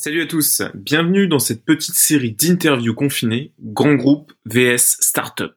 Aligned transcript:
Salut 0.00 0.22
à 0.22 0.26
tous, 0.26 0.62
bienvenue 0.76 1.26
dans 1.26 1.40
cette 1.40 1.64
petite 1.64 1.96
série 1.96 2.30
d'interviews 2.30 2.94
confinées, 2.94 3.52
grand 3.58 3.96
groupe 3.96 4.32
vs 4.46 4.76
startup. 5.00 5.56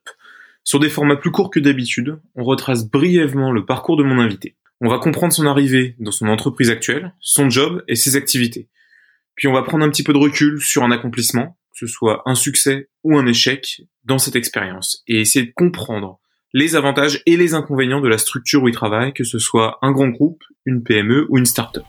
Sur 0.63 0.79
des 0.79 0.89
formats 0.89 1.15
plus 1.15 1.29
courts 1.29 1.51
que 1.51 1.59
d'habitude, 1.59 2.19
on 2.33 2.43
retrace 2.43 2.89
brièvement 2.89 3.51
le 3.51 3.67
parcours 3.67 3.97
de 3.97 4.03
mon 4.03 4.19
invité. 4.19 4.55
On 4.81 4.89
va 4.89 4.97
comprendre 4.97 5.31
son 5.31 5.45
arrivée 5.45 5.95
dans 5.99 6.09
son 6.09 6.27
entreprise 6.27 6.71
actuelle, 6.71 7.13
son 7.19 7.51
job 7.51 7.83
et 7.87 7.95
ses 7.95 8.15
activités. 8.15 8.67
Puis 9.35 9.47
on 9.47 9.53
va 9.53 9.61
prendre 9.61 9.85
un 9.85 9.91
petit 9.91 10.01
peu 10.01 10.11
de 10.11 10.17
recul 10.17 10.59
sur 10.59 10.81
un 10.81 10.89
accomplissement, 10.89 11.59
que 11.73 11.85
ce 11.85 11.85
soit 11.85 12.23
un 12.25 12.33
succès 12.33 12.89
ou 13.03 13.19
un 13.19 13.27
échec 13.27 13.83
dans 14.05 14.17
cette 14.17 14.35
expérience, 14.35 15.03
et 15.07 15.21
essayer 15.21 15.45
de 15.45 15.53
comprendre 15.55 16.19
les 16.51 16.75
avantages 16.75 17.21
et 17.27 17.37
les 17.37 17.53
inconvénients 17.53 18.01
de 18.01 18.09
la 18.09 18.17
structure 18.17 18.63
où 18.63 18.67
il 18.67 18.73
travaille, 18.73 19.13
que 19.13 19.23
ce 19.23 19.37
soit 19.37 19.77
un 19.83 19.91
grand 19.91 20.09
groupe, 20.09 20.41
une 20.65 20.81
PME 20.81 21.27
ou 21.29 21.37
une 21.37 21.45
startup. 21.45 21.85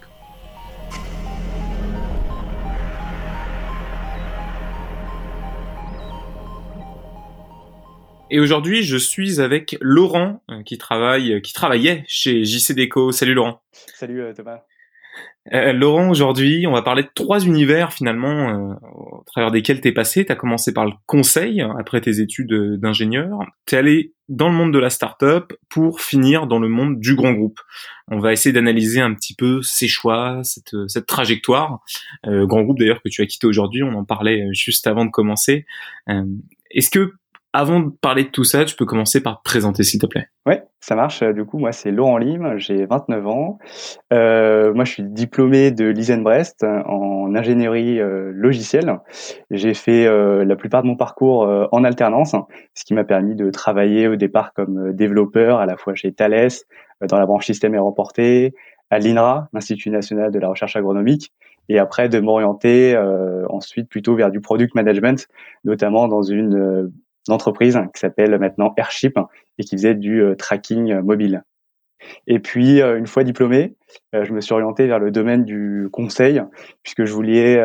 Et 8.35 8.41
aujourd'hui, 8.41 8.83
je 8.83 8.97
suis 8.97 9.43
avec 9.43 9.77
Laurent 9.83 10.43
euh, 10.51 10.63
qui 10.63 10.79
travaille, 10.79 11.35
euh, 11.35 11.41
qui 11.41 11.53
travaillait 11.53 12.03
chez 12.09 12.47
JC 12.47 12.73
Deco. 12.75 13.13
Salut 13.13 13.35
Laurent. 13.35 13.61
Salut 13.73 14.23
euh, 14.23 14.33
Thomas. 14.33 14.63
Laurent, 15.51 16.09
aujourd'hui, 16.09 16.67
on 16.67 16.73
va 16.73 16.83
parler 16.83 17.03
de 17.03 17.11
trois 17.15 17.45
univers 17.45 17.93
finalement 17.93 18.79
au 18.95 19.25
travers 19.27 19.51
desquels 19.51 19.81
tu 19.81 19.89
es 19.89 19.93
passé. 19.93 20.25
Tu 20.25 20.31
as 20.31 20.37
commencé 20.37 20.73
par 20.73 20.87
le 20.87 20.93
conseil 21.07 21.61
après 21.81 22.01
tes 22.01 22.21
études 22.21 22.79
d'ingénieur. 22.79 23.41
Tu 23.67 23.75
es 23.75 23.79
allé 23.79 24.15
dans 24.29 24.49
le 24.49 24.55
monde 24.55 24.73
de 24.73 24.79
la 24.79 24.89
start-up 24.89 25.53
pour 25.69 26.01
finir 26.01 26.47
dans 26.47 26.61
le 26.61 26.69
monde 26.69 27.01
du 27.01 27.17
grand 27.17 27.33
groupe. 27.33 27.59
On 28.07 28.21
va 28.21 28.33
essayer 28.33 28.53
d'analyser 28.53 29.01
un 29.01 29.13
petit 29.15 29.35
peu 29.35 29.63
ces 29.63 29.89
choix, 29.89 30.43
cette, 30.45 30.77
cette 30.87 31.07
trajectoire. 31.07 31.81
grand 32.25 32.63
groupe 32.63 32.79
d'ailleurs 32.79 33.03
que 33.03 33.09
tu 33.09 33.21
as 33.21 33.27
quitté 33.27 33.49
aujourd'hui, 33.49 33.83
on 33.83 33.95
en 33.95 34.05
parlait 34.05 34.47
juste 34.53 34.87
avant 34.87 35.05
de 35.05 35.11
commencer. 35.11 35.67
Est-ce 36.71 36.89
que 36.89 37.15
avant 37.53 37.81
de 37.81 37.91
parler 37.91 38.25
de 38.25 38.31
tout 38.31 38.45
ça, 38.45 38.65
tu 38.65 38.75
peux 38.77 38.87
commencer 38.87 39.23
par 39.23 39.39
te 39.39 39.43
présenter, 39.43 39.83
s'il 39.83 40.01
te 40.01 40.07
plaît. 40.07 40.29
Ouais, 40.47 40.65
ça 40.81 40.97
marche. 40.97 41.23
Du 41.23 41.45
coup, 41.45 41.59
moi, 41.59 41.73
c'est 41.73 41.91
Laurent 41.91 42.17
Lim, 42.17 42.57
j'ai 42.57 42.87
29 42.87 43.27
ans. 43.27 43.59
Euh, 44.13 44.73
moi, 44.73 44.85
je 44.85 44.93
suis 44.93 45.03
diplômé 45.03 45.71
de 45.71 45.85
l'ISEN-Brest 45.85 46.65
en 46.65 47.35
ingénierie 47.35 48.01
euh, 48.01 48.33
logicielle. 48.35 48.99
J'ai 49.51 49.75
fait 49.75 50.07
euh, 50.07 50.45
la 50.45 50.57
plupart 50.57 50.83
de 50.83 50.89
mon 50.89 50.97
parcours 50.97 51.45
euh, 51.45 51.67
en 51.73 51.85
alternance, 51.85 52.35
ce 52.75 52.85
qui 52.85 52.95
m'a 52.95 53.05
permis 53.05 53.35
de 53.35 53.51
travailler 53.51 54.09
au 54.09 54.17
départ 54.17 54.55
comme 54.55 54.93
développeur, 54.93 55.59
à 55.59 55.67
la 55.67 55.77
fois 55.77 55.95
chez 55.95 56.13
Thales, 56.13 56.49
dans 57.07 57.19
la 57.19 57.27
branche 57.27 57.47
système 57.47 57.75
aéroporté, 57.75 58.55
à 58.91 58.99
l'INRA, 58.99 59.49
l'Institut 59.53 59.91
national 59.91 60.31
de 60.31 60.39
la 60.39 60.49
recherche 60.49 60.77
agronomique, 60.77 61.33
et 61.69 61.79
après 61.79 62.09
de 62.09 62.19
m'orienter 62.19 62.97
ensuite 63.49 63.89
plutôt 63.89 64.15
vers 64.15 64.31
du 64.31 64.41
product 64.41 64.75
management, 64.75 65.29
notamment 65.65 66.09
dans 66.09 66.23
une 66.23 66.91
d'entreprise 67.29 67.79
qui 67.95 68.01
s'appelle 68.01 68.39
maintenant 68.39 68.75
Airship 68.77 69.19
et 69.59 69.65
qui 69.65 69.77
faisait 69.77 69.95
du 69.95 70.23
euh, 70.23 70.35
tracking 70.35 70.93
euh, 70.93 71.03
mobile. 71.03 71.43
Et 72.27 72.41
puis, 72.41 72.81
euh, 72.81 72.99
une 72.99 73.07
fois 73.07 73.23
diplômé, 73.23 73.77
je 74.13 74.33
me 74.33 74.41
suis 74.41 74.53
orienté 74.53 74.87
vers 74.87 74.99
le 74.99 75.13
domaine 75.13 75.45
du 75.45 75.89
conseil, 75.93 76.43
puisque 76.83 77.05
je 77.05 77.13
voulais 77.13 77.63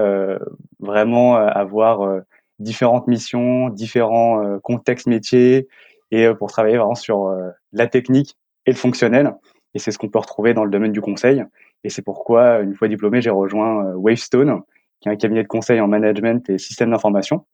vraiment 0.80 1.36
avoir 1.36 2.22
différentes 2.59 3.08
missions, 3.08 3.69
différents 3.69 4.59
contextes 4.59 5.08
métiers, 5.08 5.67
et 6.11 6.27
pour 6.38 6.52
travailler 6.52 6.77
vraiment 6.77 6.95
sur 6.95 7.33
la 7.71 7.88
technique 7.88 8.38
et 8.66 8.71
le 8.71 8.77
fonctionnel. 8.77 9.33
Et 9.73 9.80
c'est 9.80 9.92
ce 9.92 9.97
qu'on 9.97 10.09
peut 10.09 10.19
retrouver 10.19 10.53
dans 10.53 10.66
le 10.66 10.69
domaine 10.69 10.92
du 10.92 11.02
conseil. 11.02 11.44
Et 11.86 11.89
c'est 11.89 12.02
pourquoi, 12.02 12.59
une 12.59 12.75
fois 12.75 12.89
diplômé, 12.89 13.21
j'ai 13.21 13.30
rejoint 13.30 13.93
Wavestone, 13.95 14.61
qui 14.99 15.08
est 15.08 15.11
un 15.11 15.15
cabinet 15.15 15.43
de 15.43 15.48
conseil 15.48 15.80
en 15.80 15.87
management 15.87 16.49
et 16.49 16.58
système 16.58 16.92
d'information, 16.92 17.45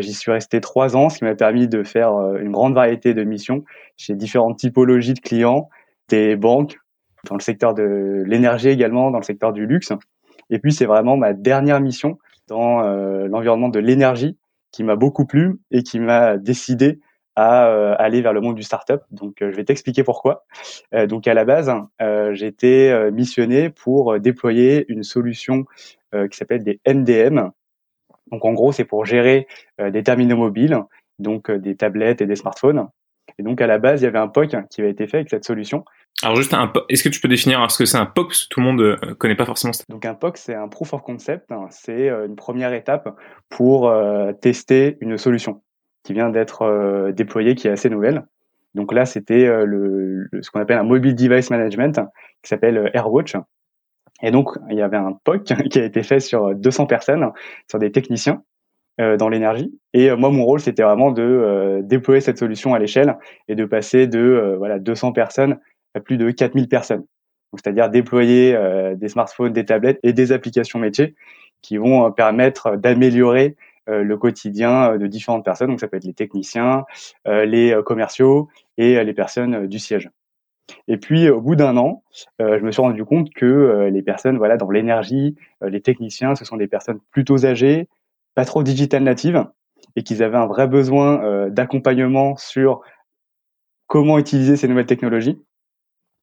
j'y 0.00 0.14
suis 0.14 0.30
resté 0.30 0.60
trois 0.60 0.96
ans, 0.96 1.08
ce 1.08 1.18
qui 1.18 1.24
m'a 1.24 1.34
permis 1.34 1.68
de 1.68 1.82
faire 1.82 2.14
euh, 2.14 2.38
une 2.38 2.52
grande 2.52 2.74
variété 2.74 3.14
de 3.14 3.24
missions 3.24 3.64
chez 3.96 4.14
différentes 4.14 4.58
typologies 4.58 5.14
de 5.14 5.20
clients, 5.20 5.68
des 6.08 6.36
banques, 6.36 6.78
dans 7.28 7.36
le 7.36 7.40
secteur 7.40 7.74
de 7.74 8.22
l'énergie 8.26 8.68
également, 8.68 9.10
dans 9.10 9.18
le 9.18 9.24
secteur 9.24 9.52
du 9.52 9.66
luxe. 9.66 9.92
Et 10.50 10.58
puis 10.58 10.72
c'est 10.72 10.86
vraiment 10.86 11.16
ma 11.16 11.32
dernière 11.32 11.80
mission 11.80 12.18
dans 12.48 12.84
euh, 12.84 13.28
l'environnement 13.28 13.68
de 13.68 13.78
l'énergie 13.78 14.36
qui 14.72 14.84
m'a 14.84 14.96
beaucoup 14.96 15.26
plu 15.26 15.58
et 15.70 15.82
qui 15.82 16.00
m'a 16.00 16.36
décidé 16.36 17.00
à 17.34 17.94
aller 17.94 18.20
vers 18.20 18.34
le 18.34 18.42
monde 18.42 18.56
du 18.56 18.62
startup. 18.62 19.00
Donc 19.10 19.36
je 19.40 19.46
vais 19.46 19.64
t'expliquer 19.64 20.04
pourquoi. 20.04 20.44
donc 21.08 21.26
à 21.26 21.32
la 21.32 21.46
base, 21.46 21.72
j'étais 22.32 23.10
missionné 23.10 23.70
pour 23.70 24.20
déployer 24.20 24.84
une 24.88 25.02
solution 25.02 25.64
qui 26.12 26.36
s'appelle 26.36 26.62
des 26.62 26.78
MDM, 26.86 27.52
donc 28.32 28.44
en 28.46 28.52
gros, 28.54 28.72
c'est 28.72 28.86
pour 28.86 29.04
gérer 29.04 29.46
euh, 29.80 29.90
des 29.90 30.02
terminaux 30.02 30.36
mobiles, 30.36 30.80
donc 31.18 31.50
euh, 31.50 31.58
des 31.58 31.76
tablettes 31.76 32.22
et 32.22 32.26
des 32.26 32.34
smartphones. 32.34 32.88
Et 33.38 33.42
donc 33.42 33.60
à 33.60 33.66
la 33.66 33.78
base, 33.78 34.00
il 34.00 34.04
y 34.04 34.06
avait 34.08 34.18
un 34.18 34.28
POC 34.28 34.56
qui 34.70 34.80
avait 34.80 34.90
été 34.90 35.06
fait 35.06 35.18
avec 35.18 35.30
cette 35.30 35.44
solution. 35.44 35.84
Alors 36.22 36.36
juste, 36.36 36.54
est-ce 36.88 37.02
que 37.02 37.08
tu 37.08 37.20
peux 37.20 37.28
définir 37.28 37.70
ce 37.70 37.78
que 37.78 37.84
c'est 37.84 37.98
un 37.98 38.06
POC 38.06 38.48
Tout 38.50 38.60
le 38.60 38.66
monde 38.66 38.80
ne 38.80 38.84
euh, 38.84 39.14
connaît 39.14 39.36
pas 39.36 39.44
forcément. 39.44 39.72
Donc 39.88 40.04
un 40.06 40.14
POC, 40.14 40.38
c'est 40.38 40.54
un 40.54 40.68
proof 40.68 40.94
of 40.94 41.02
concept. 41.02 41.50
C'est 41.70 42.08
une 42.08 42.36
première 42.36 42.72
étape 42.72 43.08
pour 43.48 43.92
tester 44.40 44.96
une 45.00 45.18
solution 45.18 45.62
qui 46.04 46.12
vient 46.12 46.30
d'être 46.30 47.12
déployée, 47.12 47.54
qui 47.54 47.68
est 47.68 47.70
assez 47.70 47.90
nouvelle. 47.90 48.24
Donc 48.74 48.92
là, 48.92 49.06
c'était 49.06 49.46
le, 49.64 50.28
ce 50.40 50.50
qu'on 50.50 50.60
appelle 50.60 50.78
un 50.78 50.84
mobile 50.84 51.14
device 51.14 51.50
management 51.50 52.00
qui 52.42 52.48
s'appelle 52.48 52.90
AirWatch 52.94 53.36
et 54.22 54.30
donc, 54.30 54.56
il 54.70 54.76
y 54.76 54.82
avait 54.82 54.96
un 54.96 55.18
POC 55.24 55.44
qui 55.70 55.78
a 55.78 55.84
été 55.84 56.02
fait 56.02 56.20
sur 56.20 56.54
200 56.54 56.86
personnes, 56.86 57.30
sur 57.68 57.78
des 57.78 57.92
techniciens 57.92 58.42
euh, 59.00 59.16
dans 59.16 59.28
l'énergie. 59.28 59.72
Et 59.94 60.10
euh, 60.10 60.16
moi, 60.16 60.30
mon 60.30 60.44
rôle, 60.44 60.60
c'était 60.60 60.82
vraiment 60.82 61.10
de 61.10 61.22
euh, 61.22 61.80
déployer 61.82 62.20
cette 62.20 62.38
solution 62.38 62.74
à 62.74 62.78
l'échelle 62.78 63.16
et 63.48 63.54
de 63.54 63.64
passer 63.64 64.06
de 64.06 64.54
voilà 64.58 64.78
200 64.78 65.12
personnes 65.12 65.58
à 65.94 66.00
plus 66.00 66.18
de 66.18 66.30
4000 66.30 66.68
personnes. 66.68 67.04
C'est-à-dire 67.54 67.90
déployer 67.90 68.56
des 68.96 69.08
smartphones, 69.08 69.52
des 69.52 69.66
tablettes 69.66 69.98
et 70.02 70.14
des 70.14 70.32
applications 70.32 70.78
métiers 70.78 71.14
qui 71.60 71.76
vont 71.76 72.10
permettre 72.10 72.76
d'améliorer 72.76 73.56
le 73.86 74.16
quotidien 74.16 74.96
de 74.96 75.06
différentes 75.06 75.44
personnes. 75.44 75.68
Donc, 75.68 75.80
ça 75.80 75.86
peut 75.86 75.98
être 75.98 76.06
les 76.06 76.14
techniciens, 76.14 76.86
les 77.26 77.78
commerciaux 77.84 78.48
et 78.78 79.04
les 79.04 79.12
personnes 79.12 79.66
du 79.66 79.78
siège. 79.78 80.08
Et 80.88 80.96
puis 80.96 81.28
au 81.28 81.40
bout 81.40 81.56
d'un 81.56 81.76
an, 81.76 82.02
euh, 82.40 82.58
je 82.58 82.64
me 82.64 82.70
suis 82.70 82.82
rendu 82.82 83.04
compte 83.04 83.32
que 83.34 83.46
euh, 83.46 83.90
les 83.90 84.02
personnes 84.02 84.38
voilà 84.38 84.56
dans 84.56 84.70
l'énergie, 84.70 85.36
euh, 85.62 85.70
les 85.70 85.80
techniciens, 85.80 86.34
ce 86.34 86.44
sont 86.44 86.56
des 86.56 86.68
personnes 86.68 87.00
plutôt 87.10 87.44
âgées, 87.44 87.88
pas 88.34 88.44
trop 88.44 88.62
digital 88.62 89.02
natives 89.02 89.44
et 89.96 90.02
qu'ils 90.02 90.22
avaient 90.22 90.38
un 90.38 90.46
vrai 90.46 90.68
besoin 90.68 91.50
d'accompagnement 91.50 92.36
sur 92.36 92.80
comment 93.88 94.18
utiliser 94.18 94.56
ces 94.56 94.66
nouvelles 94.66 94.86
technologies. 94.86 95.38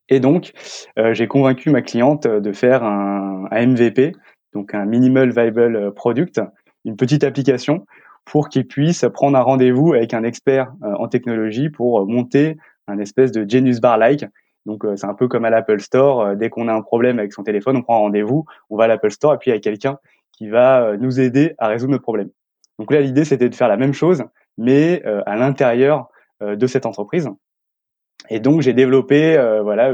Et 0.08 0.20
donc, 0.20 0.54
j'ai 0.98 1.28
convaincu 1.28 1.70
ma 1.70 1.84
cliente 1.84 2.26
de 2.26 2.52
faire 2.52 2.84
un, 2.84 3.46
un, 3.52 3.68
MVP, 3.68 4.14
donc 4.54 4.74
un 4.74 4.86
Minimal 4.86 5.30
Viable 5.30 5.94
Product, 5.94 6.42
une 6.84 6.96
petite 6.96 7.24
application 7.24 7.86
pour 8.26 8.50
qu'ils 8.50 8.66
puissent 8.66 9.06
prendre 9.14 9.38
un 9.38 9.42
rendez-vous 9.42 9.94
avec 9.94 10.16
un 10.16 10.24
expert 10.24 10.74
en 10.82 11.08
technologie 11.08 11.70
pour 11.70 12.08
monter 12.08 12.58
un 12.90 13.00
espèce 13.00 13.32
de 13.32 13.50
Genius 13.50 13.80
Bar-like. 13.80 14.26
Donc 14.66 14.86
euh, 14.86 14.96
c'est 14.96 15.08
un 15.08 15.14
peu 15.14 15.28
comme 15.28 15.46
à 15.46 15.50
l'Apple 15.50 15.80
Store. 15.80 16.22
Euh, 16.22 16.36
dès 16.36 16.50
qu'on 16.50 16.68
a 16.68 16.74
un 16.74 16.82
problème 16.82 17.20
avec 17.20 17.34
son 17.34 17.44
téléphone, 17.44 17.78
on 17.78 17.82
prend 17.82 17.96
un 17.96 18.00
rendez-vous, 18.00 18.46
on 18.70 18.78
va 18.78 18.86
à 18.86 18.88
l'Apple 18.88 19.12
Store 19.12 19.34
et 19.34 19.38
puis 19.38 19.52
il 19.52 19.54
y 19.54 19.58
a 19.58 19.60
quelqu'un 19.60 19.98
qui 20.32 20.48
va 20.48 20.84
euh, 20.84 20.98
nous 20.98 21.20
aider 21.20 21.56
à 21.58 21.68
résoudre 21.68 21.92
notre 21.92 22.04
problème. 22.04 22.30
Donc 22.78 22.92
là, 22.92 23.02
l'idée 23.02 23.26
c'était 23.26 23.50
de 23.50 23.56
faire 23.56 23.68
la 23.68 23.78
même 23.78 23.94
chose, 23.94 24.24
mais 24.58 25.04
à 25.26 25.36
l'intérieur 25.36 26.08
de 26.42 26.66
cette 26.66 26.86
entreprise. 26.86 27.30
Et 28.30 28.40
donc 28.40 28.62
j'ai 28.62 28.72
développé 28.72 29.36
voilà 29.64 29.94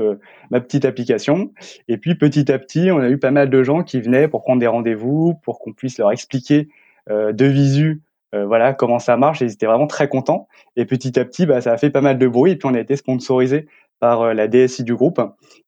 ma 0.51 0.61
petite 0.61 0.85
application. 0.85 1.51
Et 1.87 1.97
puis 1.97 2.13
petit 2.13 2.51
à 2.51 2.59
petit, 2.59 2.91
on 2.91 2.99
a 2.99 3.09
eu 3.09 3.17
pas 3.17 3.31
mal 3.31 3.49
de 3.49 3.63
gens 3.63 3.81
qui 3.81 3.99
venaient 4.01 4.27
pour 4.27 4.43
prendre 4.43 4.59
des 4.59 4.67
rendez-vous, 4.67 5.33
pour 5.43 5.57
qu'on 5.57 5.73
puisse 5.73 5.97
leur 5.97 6.11
expliquer 6.11 6.67
de 7.09 7.45
visu 7.45 8.03
euh, 8.35 8.45
voilà 8.45 8.73
comment 8.73 8.99
ça 8.99 9.17
marche. 9.17 9.41
Ils 9.41 9.51
étaient 9.51 9.65
vraiment 9.65 9.87
très 9.87 10.07
contents. 10.07 10.47
Et 10.75 10.85
petit 10.85 11.17
à 11.19 11.25
petit, 11.25 11.45
bah, 11.45 11.61
ça 11.61 11.71
a 11.71 11.77
fait 11.77 11.89
pas 11.89 12.01
mal 12.01 12.17
de 12.17 12.27
bruit. 12.27 12.51
Et 12.51 12.55
puis 12.57 12.67
on 12.69 12.73
a 12.73 12.79
été 12.79 12.95
sponsorisé 12.95 13.67
par 13.99 14.21
euh, 14.21 14.33
la 14.33 14.47
DSI 14.47 14.83
du 14.83 14.95
groupe, 14.95 15.21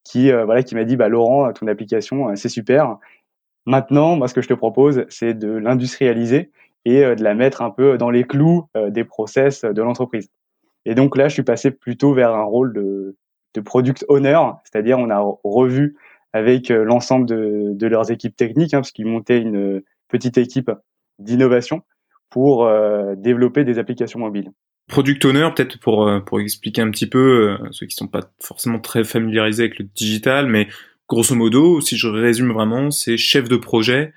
qui 0.03 0.31
euh, 0.31 0.45
voilà 0.45 0.63
qui 0.63 0.75
m'a 0.75 0.83
dit 0.83 0.97
bah 0.97 1.07
Laurent, 1.07 1.51
ton 1.53 1.67
application 1.67 2.35
c'est 2.35 2.49
super. 2.49 2.97
Maintenant, 3.65 4.15
moi 4.15 4.27
ce 4.27 4.33
que 4.33 4.41
je 4.41 4.49
te 4.49 4.53
propose, 4.53 5.05
c'est 5.09 5.33
de 5.33 5.49
l'industrialiser 5.49 6.51
et 6.85 7.01
de 7.01 7.23
la 7.23 7.33
mettre 7.35 7.61
un 7.61 7.69
peu 7.69 7.97
dans 7.97 8.09
les 8.09 8.23
clous 8.23 8.69
des 8.75 9.03
process 9.03 9.65
de 9.65 9.81
l'entreprise. 9.81 10.29
Et 10.85 10.95
donc 10.95 11.17
là, 11.17 11.27
je 11.27 11.33
suis 11.33 11.43
passé 11.43 11.71
plutôt 11.71 12.13
vers 12.13 12.33
un 12.33 12.43
rôle 12.43 12.71
de, 12.73 13.15
product 13.65 14.05
owner, 14.07 14.39
c'est-à-dire 14.63 14.99
on 14.99 15.09
a 15.09 15.19
revu 15.43 15.97
avec 16.31 16.69
l'ensemble 16.69 17.25
de, 17.25 17.71
de, 17.73 17.87
leurs 17.87 18.09
équipes 18.09 18.37
techniques, 18.37 18.73
hein, 18.73 18.79
parce 18.79 18.91
qu'ils 18.91 19.07
montaient 19.07 19.41
une 19.41 19.81
petite 20.07 20.37
équipe 20.37 20.71
d'innovation 21.19 21.81
pour 22.29 22.65
euh, 22.65 23.15
développer 23.15 23.63
des 23.63 23.79
applications 23.79 24.19
mobiles. 24.19 24.51
Product 24.87 25.23
owner, 25.25 25.49
peut-être 25.55 25.79
pour 25.79 26.07
euh, 26.07 26.19
pour 26.19 26.39
expliquer 26.39 26.81
un 26.81 26.91
petit 26.91 27.07
peu 27.07 27.57
euh, 27.61 27.67
ceux 27.71 27.85
qui 27.85 27.95
sont 27.95 28.07
pas 28.07 28.31
forcément 28.41 28.79
très 28.79 29.03
familiarisés 29.03 29.63
avec 29.63 29.79
le 29.79 29.85
digital, 29.95 30.47
mais 30.47 30.67
grosso 31.09 31.35
modo, 31.35 31.81
si 31.81 31.97
je 31.97 32.07
résume 32.07 32.53
vraiment, 32.53 32.91
c'est 32.91 33.17
chef 33.17 33.47
de 33.49 33.57
projet 33.57 34.13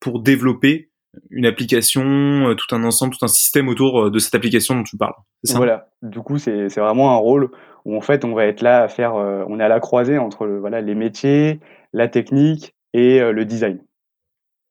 pour 0.00 0.20
développer 0.20 0.90
une 1.30 1.46
application, 1.46 2.56
tout 2.56 2.74
un 2.74 2.82
ensemble, 2.82 3.14
tout 3.14 3.24
un 3.24 3.28
système 3.28 3.68
autour 3.68 4.10
de 4.10 4.18
cette 4.18 4.34
application 4.34 4.74
dont 4.74 4.82
tu 4.82 4.96
parles. 4.96 5.14
Ça? 5.44 5.58
Voilà. 5.58 5.86
Du 6.02 6.18
coup, 6.18 6.38
c'est 6.38 6.66
vraiment 6.76 7.12
un 7.12 7.16
rôle 7.16 7.50
où 7.84 7.96
en 7.96 8.00
fait 8.00 8.24
on 8.24 8.34
va 8.34 8.46
être 8.46 8.62
là 8.62 8.82
à 8.82 8.88
faire, 8.88 9.14
on 9.14 9.60
est 9.60 9.62
à 9.62 9.68
la 9.68 9.78
croisée 9.78 10.18
entre 10.18 10.44
voilà 10.48 10.80
les 10.80 10.96
métiers, 10.96 11.60
la 11.92 12.08
technique 12.08 12.74
et 12.94 13.20
le 13.20 13.44
design. 13.44 13.78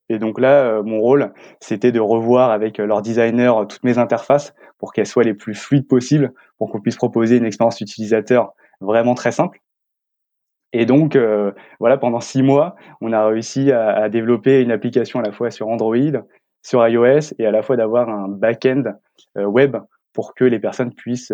Et 0.08 0.18
donc 0.18 0.38
là, 0.38 0.64
euh, 0.64 0.82
mon 0.82 1.00
rôle, 1.00 1.32
c'était 1.60 1.92
de 1.92 2.00
revoir 2.00 2.50
avec 2.50 2.78
euh, 2.78 2.86
leur 2.86 3.00
designer 3.00 3.56
euh, 3.56 3.64
toutes 3.64 3.84
mes 3.84 3.98
interfaces 3.98 4.54
pour 4.78 4.92
qu'elles 4.92 5.06
soient 5.06 5.24
les 5.24 5.34
plus 5.34 5.54
fluides 5.54 5.88
possibles, 5.88 6.32
pour 6.58 6.70
qu'on 6.70 6.80
puisse 6.80 6.96
proposer 6.96 7.38
une 7.38 7.46
expérience 7.46 7.80
utilisateur 7.80 8.52
vraiment 8.80 9.14
très 9.14 9.32
simple. 9.32 9.60
Et 10.76 10.86
donc, 10.86 11.16
voilà, 11.78 11.96
pendant 11.98 12.18
six 12.18 12.42
mois, 12.42 12.74
on 13.00 13.12
a 13.12 13.24
réussi 13.28 13.70
à, 13.70 14.08
développer 14.08 14.60
une 14.60 14.72
application 14.72 15.20
à 15.20 15.22
la 15.22 15.30
fois 15.30 15.52
sur 15.52 15.68
Android, 15.68 16.24
sur 16.62 16.86
iOS, 16.88 17.32
et 17.38 17.46
à 17.46 17.52
la 17.52 17.62
fois 17.62 17.76
d'avoir 17.76 18.08
un 18.08 18.26
back-end 18.26 18.82
web 19.36 19.76
pour 20.12 20.34
que 20.34 20.42
les 20.42 20.58
personnes 20.58 20.92
puissent 20.92 21.32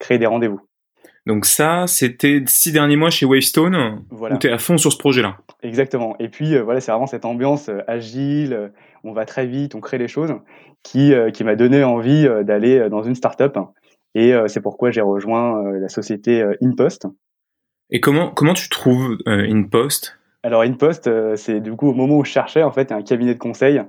créer 0.00 0.18
des 0.18 0.26
rendez-vous. 0.26 0.60
Donc 1.24 1.46
ça, 1.46 1.86
c'était 1.86 2.42
six 2.48 2.72
derniers 2.72 2.96
mois 2.96 3.10
chez 3.10 3.26
Wavestone, 3.26 4.02
voilà. 4.10 4.34
où 4.34 4.38
tu 4.38 4.48
es 4.48 4.50
à 4.50 4.58
fond 4.58 4.76
sur 4.76 4.92
ce 4.92 4.98
projet-là. 4.98 5.38
Exactement. 5.64 6.14
Et 6.18 6.28
puis, 6.28 6.54
euh, 6.54 6.62
voilà, 6.62 6.80
c'est 6.80 6.92
vraiment 6.92 7.06
cette 7.06 7.24
ambiance 7.24 7.70
euh, 7.70 7.80
agile, 7.88 8.52
euh, 8.52 8.68
on 9.02 9.14
va 9.14 9.24
très 9.24 9.46
vite, 9.46 9.74
on 9.74 9.80
crée 9.80 9.96
les 9.96 10.08
choses, 10.08 10.34
qui, 10.82 11.14
qui 11.32 11.44
m'a 11.44 11.56
donné 11.56 11.82
envie 11.82 12.28
d'aller 12.42 12.90
dans 12.90 13.02
une 13.02 13.14
startup. 13.14 13.58
Et 14.14 14.34
c'est 14.48 14.60
pourquoi 14.60 14.90
j'ai 14.90 15.00
rejoint 15.00 15.62
la 15.72 15.88
société 15.88 16.42
InPost. 16.62 17.06
Et 17.90 18.00
comment, 18.00 18.30
comment 18.30 18.54
tu 18.54 18.68
trouves 18.68 19.16
InPost? 19.26 20.18
Alors 20.42 20.62
InPost, 20.62 21.10
c'est 21.36 21.60
du 21.60 21.72
coup 21.72 21.88
au 21.88 21.94
moment 21.94 22.18
où 22.18 22.24
je 22.24 22.30
cherchais, 22.30 22.62
en 22.62 22.70
fait, 22.70 22.92
un 22.92 23.02
cabinet 23.02 23.34
de 23.34 23.38
conseil 23.38 23.82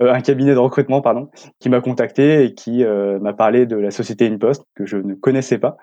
un 0.00 0.20
cabinet 0.20 0.52
de 0.52 0.58
recrutement 0.58 1.00
pardon, 1.00 1.28
qui 1.60 1.68
m'a 1.68 1.80
contacté 1.80 2.44
et 2.44 2.54
qui 2.54 2.84
m'a 2.84 3.32
parlé 3.32 3.66
de 3.66 3.76
la 3.76 3.90
société 3.90 4.26
InPost 4.26 4.64
que 4.74 4.86
je 4.86 4.96
ne 4.96 5.14
connaissais 5.14 5.58
pas. 5.58 5.76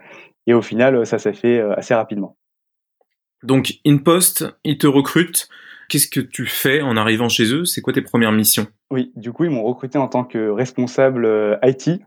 Et 0.48 0.54
au 0.54 0.62
final, 0.62 1.06
ça 1.06 1.20
s'est 1.20 1.34
fait 1.34 1.60
assez 1.60 1.94
rapidement. 1.94 2.38
Donc 3.46 3.76
InPost, 3.86 4.46
ils 4.64 4.78
te 4.78 4.88
recrutent. 4.88 5.48
Qu'est-ce 5.88 6.08
que 6.08 6.20
tu 6.20 6.48
fais 6.48 6.82
en 6.82 6.98
arrivant 6.98 7.30
chez 7.30 7.54
eux? 7.54 7.64
C'est 7.64 7.82
quoi 7.82 7.94
tes 7.94 8.02
premières 8.02 8.32
missions? 8.32 8.66
Oui, 8.90 9.12
du 9.16 9.32
coup, 9.32 9.44
ils 9.44 9.52
m'ont 9.52 9.64
recruté 9.64 10.00
en 10.00 10.08
tant 10.08 10.24
que 10.24 10.50
responsable 10.50 11.60
IT 11.64 12.02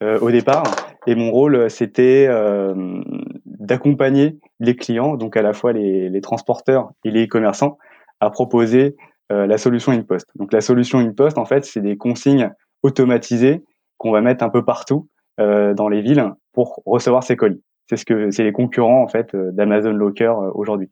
au 0.00 0.30
départ. 0.32 0.64
Et 1.06 1.14
mon 1.14 1.30
rôle, 1.30 1.70
c'était 1.70 2.28
d'accompagner 3.60 4.38
les 4.58 4.74
clients, 4.74 5.16
donc 5.16 5.36
à 5.36 5.42
la 5.42 5.52
fois 5.52 5.72
les, 5.72 6.20
transporteurs 6.20 6.90
et 7.04 7.10
les 7.10 7.28
commerçants, 7.28 7.78
à 8.18 8.30
proposer 8.30 8.96
euh, 9.30 9.46
la 9.46 9.58
solution 9.58 9.92
InPost. 9.92 10.28
Donc 10.34 10.52
la 10.52 10.60
solution 10.60 10.98
InPost, 10.98 11.38
en 11.38 11.44
fait, 11.44 11.64
c'est 11.64 11.80
des 11.80 11.96
consignes 11.96 12.50
automatisées 12.82 13.62
qu'on 13.96 14.10
va 14.10 14.22
mettre 14.22 14.42
un 14.42 14.48
peu 14.48 14.64
partout 14.64 15.08
euh, 15.38 15.74
dans 15.74 15.88
les 15.88 16.00
villes 16.00 16.32
pour 16.52 16.82
recevoir 16.84 17.22
ces 17.22 17.36
colis. 17.36 17.62
C'est 17.90 17.96
ce 17.96 18.06
que 18.06 18.30
c'est 18.30 18.44
les 18.44 18.52
concurrents 18.52 19.02
en 19.02 19.08
fait 19.08 19.34
euh, 19.34 19.50
d'Amazon 19.52 19.92
Locker 19.92 20.32
aujourd'hui. 20.54 20.88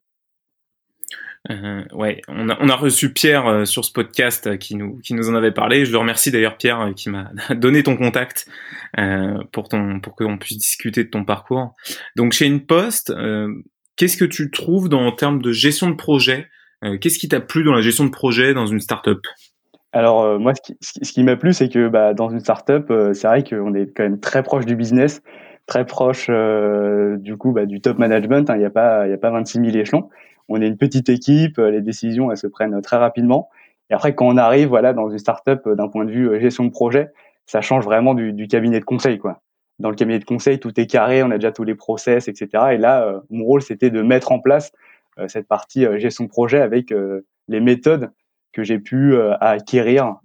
Euh, 1.50 1.84
ouais, 1.92 2.20
on 2.26 2.50
a, 2.50 2.58
on 2.60 2.68
a 2.68 2.74
reçu 2.74 3.12
Pierre 3.12 3.66
sur 3.66 3.84
ce 3.84 3.92
podcast 3.92 4.58
qui 4.58 4.74
nous 4.74 4.98
qui 4.98 5.14
nous 5.14 5.30
en 5.30 5.34
avait 5.34 5.52
parlé. 5.52 5.86
Je 5.86 5.92
le 5.92 5.98
remercie 5.98 6.30
d'ailleurs 6.30 6.58
Pierre 6.58 6.90
qui 6.96 7.08
m'a 7.08 7.30
donné 7.54 7.82
ton 7.82 7.96
contact 7.96 8.46
euh, 8.98 9.38
pour 9.52 9.68
ton 9.68 10.00
pour 10.00 10.16
qu'on 10.16 10.36
puisse 10.36 10.58
discuter 10.58 11.04
de 11.04 11.08
ton 11.08 11.24
parcours. 11.24 11.74
Donc 12.16 12.32
chez 12.32 12.46
InPost, 12.46 13.10
euh, 13.10 13.54
qu'est-ce 13.96 14.16
que 14.16 14.24
tu 14.24 14.50
trouves 14.50 14.88
dans 14.88 15.06
en 15.06 15.12
termes 15.12 15.40
de 15.40 15.52
gestion 15.52 15.88
de 15.88 15.94
projet 15.94 16.48
euh, 16.84 16.96
qu'est-ce 16.98 17.18
qui 17.18 17.28
t'a 17.28 17.40
plu 17.40 17.64
dans 17.64 17.72
la 17.72 17.80
gestion 17.80 18.04
de 18.04 18.10
projet 18.10 18.54
dans 18.54 18.66
une 18.66 18.80
startup? 18.80 19.20
Alors 19.92 20.22
euh, 20.22 20.38
moi, 20.38 20.54
ce 20.54 20.60
qui, 20.60 20.76
ce 20.80 21.12
qui 21.12 21.22
m'a 21.22 21.36
plu, 21.36 21.52
c'est 21.52 21.68
que 21.68 21.88
bah, 21.88 22.14
dans 22.14 22.30
une 22.30 22.40
startup, 22.40 22.90
euh, 22.90 23.14
c'est 23.14 23.26
vrai 23.26 23.42
qu'on 23.42 23.74
est 23.74 23.92
quand 23.94 24.04
même 24.04 24.20
très 24.20 24.42
proche 24.42 24.66
du 24.66 24.76
business, 24.76 25.22
très 25.68 25.86
proche 25.86 26.28
du 26.28 27.36
coup 27.36 27.52
bah, 27.52 27.66
du 27.66 27.80
top 27.80 27.98
management. 27.98 28.50
Hein. 28.50 28.56
Il 28.56 28.60
n'y 28.60 28.64
a 28.64 28.70
pas, 28.70 29.06
il 29.06 29.12
a 29.12 29.18
pas 29.18 29.30
26 29.30 29.60
000 29.60 29.76
échelons. 29.76 30.08
On 30.48 30.60
est 30.60 30.66
une 30.66 30.76
petite 30.76 31.08
équipe, 31.08 31.58
les 31.58 31.82
décisions 31.82 32.34
se 32.34 32.46
prennent 32.48 32.80
très 32.82 32.96
rapidement. 32.96 33.48
Et 33.90 33.94
après, 33.94 34.14
quand 34.14 34.26
on 34.26 34.36
arrive 34.36 34.68
voilà 34.68 34.92
dans 34.92 35.08
une 35.08 35.18
startup 35.18 35.68
d'un 35.68 35.88
point 35.88 36.04
de 36.04 36.10
vue 36.10 36.40
gestion 36.40 36.64
de 36.64 36.70
projet, 36.70 37.10
ça 37.46 37.60
change 37.60 37.84
vraiment 37.84 38.14
du, 38.14 38.48
cabinet 38.48 38.80
de 38.80 38.84
conseil 38.84 39.18
quoi. 39.18 39.42
Dans 39.78 39.90
le 39.90 39.94
cabinet 39.94 40.18
de 40.18 40.24
conseil, 40.24 40.58
tout 40.58 40.78
est 40.80 40.86
carré, 40.86 41.22
on 41.22 41.30
a 41.30 41.36
déjà 41.36 41.52
tous 41.52 41.62
les 41.62 41.76
process, 41.76 42.26
etc. 42.26 42.48
Et 42.72 42.78
là, 42.78 43.22
mon 43.30 43.44
rôle 43.44 43.62
c'était 43.62 43.90
de 43.90 44.02
mettre 44.02 44.32
en 44.32 44.40
place 44.40 44.72
euh, 45.18 45.28
cette 45.28 45.48
partie 45.48 45.84
euh, 45.84 45.98
gestion 45.98 46.24
de 46.24 46.28
projet 46.28 46.60
avec 46.60 46.92
euh, 46.92 47.26
les 47.48 47.60
méthodes 47.60 48.10
que 48.52 48.62
j'ai 48.62 48.78
pu 48.78 49.14
acquérir 49.40 50.16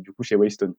du 0.00 0.12
coup 0.12 0.22
chez 0.22 0.34
Waystone. 0.34 0.74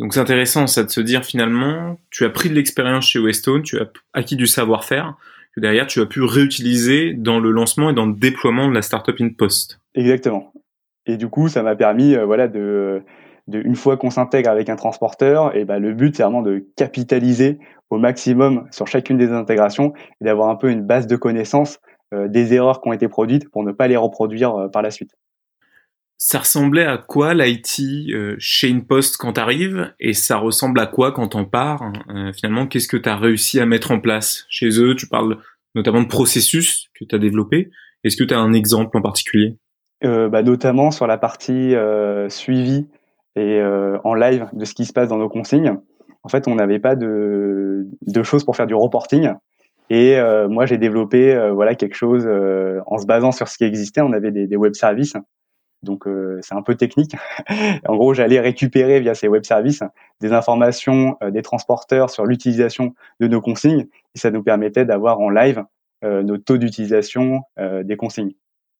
Donc 0.00 0.14
c'est 0.14 0.20
intéressant 0.20 0.66
ça 0.66 0.82
de 0.82 0.88
se 0.88 1.02
dire 1.02 1.26
finalement, 1.26 1.98
tu 2.10 2.24
as 2.24 2.30
pris 2.30 2.48
de 2.48 2.54
l'expérience 2.54 3.04
chez 3.04 3.18
Waystone, 3.18 3.62
tu 3.62 3.78
as 3.78 3.86
acquis 4.14 4.34
du 4.34 4.46
savoir-faire 4.46 5.14
que 5.54 5.60
derrière 5.60 5.86
tu 5.86 6.00
as 6.00 6.06
pu 6.06 6.22
réutiliser 6.22 7.12
dans 7.12 7.38
le 7.38 7.50
lancement 7.50 7.90
et 7.90 7.92
dans 7.92 8.06
le 8.06 8.14
déploiement 8.14 8.66
de 8.66 8.74
la 8.74 8.80
startup 8.80 9.20
InPost. 9.20 9.78
Exactement. 9.94 10.52
Et 11.04 11.18
du 11.18 11.28
coup, 11.28 11.48
ça 11.48 11.62
m'a 11.62 11.76
permis 11.76 12.16
voilà 12.16 12.48
de, 12.48 13.02
de 13.46 13.60
une 13.60 13.76
fois 13.76 13.98
qu'on 13.98 14.08
s'intègre 14.08 14.48
avec 14.48 14.70
un 14.70 14.76
transporteur, 14.76 15.54
et 15.54 15.66
ben 15.66 15.78
le 15.78 15.92
but 15.92 16.16
c'est 16.16 16.22
vraiment 16.22 16.40
de 16.40 16.64
capitaliser 16.76 17.58
au 17.90 17.98
maximum 17.98 18.68
sur 18.70 18.86
chacune 18.86 19.18
des 19.18 19.30
intégrations 19.32 19.92
et 20.22 20.24
d'avoir 20.24 20.48
un 20.48 20.56
peu 20.56 20.70
une 20.70 20.82
base 20.82 21.08
de 21.08 21.16
connaissances 21.16 21.78
euh, 22.14 22.26
des 22.26 22.54
erreurs 22.54 22.80
qui 22.80 22.88
ont 22.88 22.94
été 22.94 23.08
produites 23.08 23.50
pour 23.50 23.64
ne 23.64 23.72
pas 23.72 23.86
les 23.86 23.98
reproduire 23.98 24.56
euh, 24.56 24.68
par 24.68 24.80
la 24.80 24.90
suite. 24.90 25.10
Ça 26.22 26.40
ressemblait 26.40 26.84
à 26.84 26.98
quoi 26.98 27.32
l'IT 27.32 27.80
euh, 28.10 28.36
chez 28.38 28.70
InPost 28.70 29.16
quand 29.16 29.32
t'arrives 29.32 29.90
et 30.00 30.12
ça 30.12 30.36
ressemble 30.36 30.78
à 30.78 30.86
quoi 30.86 31.12
quand 31.12 31.28
t'en 31.28 31.46
pars 31.46 31.90
Finalement, 32.34 32.66
qu'est-ce 32.66 32.88
que 32.88 32.98
tu 32.98 33.08
as 33.08 33.16
réussi 33.16 33.58
à 33.58 33.64
mettre 33.64 33.90
en 33.90 34.00
place 34.00 34.44
chez 34.50 34.68
eux? 34.78 34.94
Tu 34.94 35.08
parles 35.08 35.38
notamment 35.74 36.02
de 36.02 36.08
processus 36.08 36.90
que 36.94 37.06
tu 37.06 37.14
as 37.14 37.18
développé. 37.18 37.70
Est-ce 38.04 38.18
que 38.18 38.24
tu 38.24 38.34
as 38.34 38.38
un 38.38 38.52
exemple 38.52 38.98
en 38.98 39.00
particulier? 39.00 39.56
Bah, 40.02 40.42
Notamment 40.42 40.90
sur 40.90 41.06
la 41.06 41.16
partie 41.16 41.74
suivi 42.28 42.86
et 43.36 43.62
en 44.04 44.12
live 44.12 44.46
de 44.52 44.66
ce 44.66 44.74
qui 44.74 44.84
se 44.84 44.92
passe 44.92 45.08
dans 45.08 45.18
nos 45.18 45.30
consignes. 45.30 45.78
En 46.22 46.28
fait, 46.28 46.46
on 46.48 46.54
n'avait 46.54 46.78
pas 46.80 46.96
de, 46.96 47.86
choses 48.22 48.44
pour 48.44 48.56
faire 48.56 48.66
du 48.66 48.74
reporting. 48.74 49.32
Et 49.88 50.18
euh, 50.18 50.48
moi, 50.48 50.66
j'ai 50.66 50.78
développé 50.78 51.34
euh, 51.34 51.52
voilà 51.52 51.74
quelque 51.74 51.96
chose 51.96 52.24
euh, 52.26 52.80
en 52.86 52.98
se 52.98 53.06
basant 53.06 53.32
sur 53.32 53.48
ce 53.48 53.58
qui 53.58 53.64
existait. 53.64 54.00
On 54.00 54.12
avait 54.12 54.30
des 54.30 54.56
web 54.56 54.74
services, 54.74 55.16
donc 55.82 56.04
c'est 56.42 56.54
un 56.54 56.62
peu 56.62 56.74
technique. 56.74 57.14
en 57.86 57.96
gros, 57.96 58.14
j'allais 58.14 58.40
récupérer 58.40 59.00
via 59.00 59.14
ces 59.14 59.28
web 59.28 59.44
services 59.44 59.82
des 60.20 60.32
informations 60.32 61.16
des 61.30 61.42
transporteurs 61.42 62.10
sur 62.10 62.26
l'utilisation 62.26 62.94
de 63.20 63.26
nos 63.26 63.40
consignes, 63.40 63.86
et 64.14 64.18
ça 64.18 64.30
nous 64.30 64.42
permettait 64.42 64.84
d'avoir 64.84 65.20
en 65.20 65.30
live 65.30 65.64
nos 66.02 66.38
taux 66.38 66.58
d'utilisation 66.58 67.42
des 67.58 67.96
consignes 67.96 68.34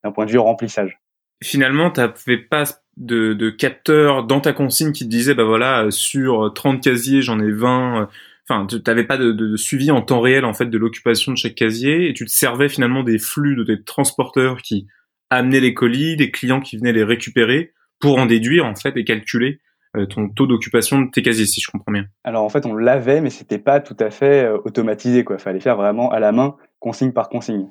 d'un 0.05 0.13
point 0.13 0.27
de 0.27 0.31
vue 0.31 0.39
remplissage. 0.39 1.01
Finalement, 1.43 1.91
tu 1.91 2.01
n'avais 2.01 2.39
pas 2.39 2.65
de, 2.97 3.33
de 3.33 3.51
capteur 3.51 4.25
dans 4.25 4.41
ta 4.41 4.53
consigne 4.53 4.93
qui 4.93 5.05
te 5.05 5.11
disait, 5.11 5.35
bah 5.35 5.45
voilà, 5.45 5.91
sur 5.91 6.53
30 6.55 6.83
casiers, 6.83 7.23
j'en 7.23 7.41
ai 7.41 7.51
20 7.51 8.09
enfin, 8.51 8.67
tu 8.67 8.77
n'avais 8.87 9.05
pas 9.05 9.17
de, 9.17 9.57
suivi 9.57 9.91
en 9.91 10.03
temps 10.03 10.21
réel 10.21 10.45
en 10.45 10.55
fait 10.55 10.67
de 10.67 10.79
l'occupation 10.79 11.33
de 11.33 11.37
chaque 11.37 11.55
casier 11.55 12.09
et 12.09 12.15
tu 12.15 12.25
te 12.25 12.31
servais 12.31 12.69
finalement 12.69 13.03
des 13.03 13.19
flux 13.19 13.57
de 13.57 13.65
tes 13.65 13.83
transporteurs 13.83 14.63
qui 14.63 14.87
amenaient 15.31 15.61
les 15.61 15.75
colis, 15.75 16.17
des 16.17 16.31
clients 16.31 16.61
qui 16.61 16.77
venaient 16.77 16.93
les 16.93 17.05
récupérer 17.05 17.73
pour 18.01 18.19
en 18.19 18.27
déduire 18.27 18.67
en 18.67 18.75
fait 18.75 18.97
et 18.97 19.05
calculer 19.05 19.61
euh, 19.97 20.07
ton 20.07 20.29
taux 20.29 20.47
d'occupation 20.47 21.01
de 21.01 21.11
tes 21.11 21.23
casiers, 21.23 21.47
si 21.47 21.61
je 21.61 21.71
comprends 21.71 21.93
bien. 21.93 22.07
Alors 22.23 22.45
en 22.45 22.49
fait, 22.49 22.67
on 22.67 22.75
l'avait, 22.75 23.21
mais 23.21 23.31
c'était 23.31 23.59
pas 23.59 23.81
tout 23.81 23.97
à 23.99 24.11
fait 24.11 24.45
euh, 24.45 24.59
automatisé 24.65 25.25
quoi. 25.25 25.39
Fallait 25.39 25.61
faire 25.61 25.77
vraiment 25.77 26.11
à 26.11 26.21
la 26.21 26.33
main, 26.33 26.57
consigne 26.79 27.13
par 27.13 27.29
consigne. 27.29 27.69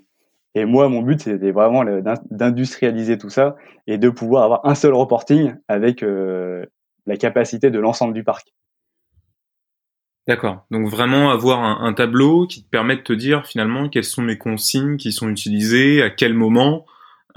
Et 0.56 0.66
moi, 0.66 0.90
mon 0.90 1.02
but, 1.02 1.22
c'était 1.22 1.52
vraiment 1.52 1.86
d'industrialiser 2.32 3.18
tout 3.18 3.30
ça 3.30 3.56
et 3.88 3.98
de 3.98 4.10
pouvoir 4.10 4.44
avoir 4.44 4.66
un 4.66 4.76
seul 4.76 4.94
reporting 4.94 5.56
avec 5.68 6.02
euh, 6.02 6.66
la 7.06 7.18
capacité 7.18 7.70
de 7.70 7.80
l'ensemble 7.80 8.14
du 8.14 8.24
parc. 8.24 8.48
D'accord. 10.28 10.66
Donc 10.70 10.88
vraiment 10.88 11.32
avoir 11.32 11.60
un, 11.60 11.94
tableau 11.94 12.46
qui 12.46 12.64
te 12.64 12.70
permet 12.70 12.96
de 12.96 13.02
te 13.02 13.14
dire 13.14 13.46
finalement 13.48 13.90
quelles 13.90 14.04
sont 14.04 14.22
mes 14.22 14.38
consignes 14.38 14.98
qui 14.98 15.12
sont 15.12 15.30
utilisées, 15.30 16.04
à 16.04 16.10
quel 16.10 16.34
moment, 16.34 16.86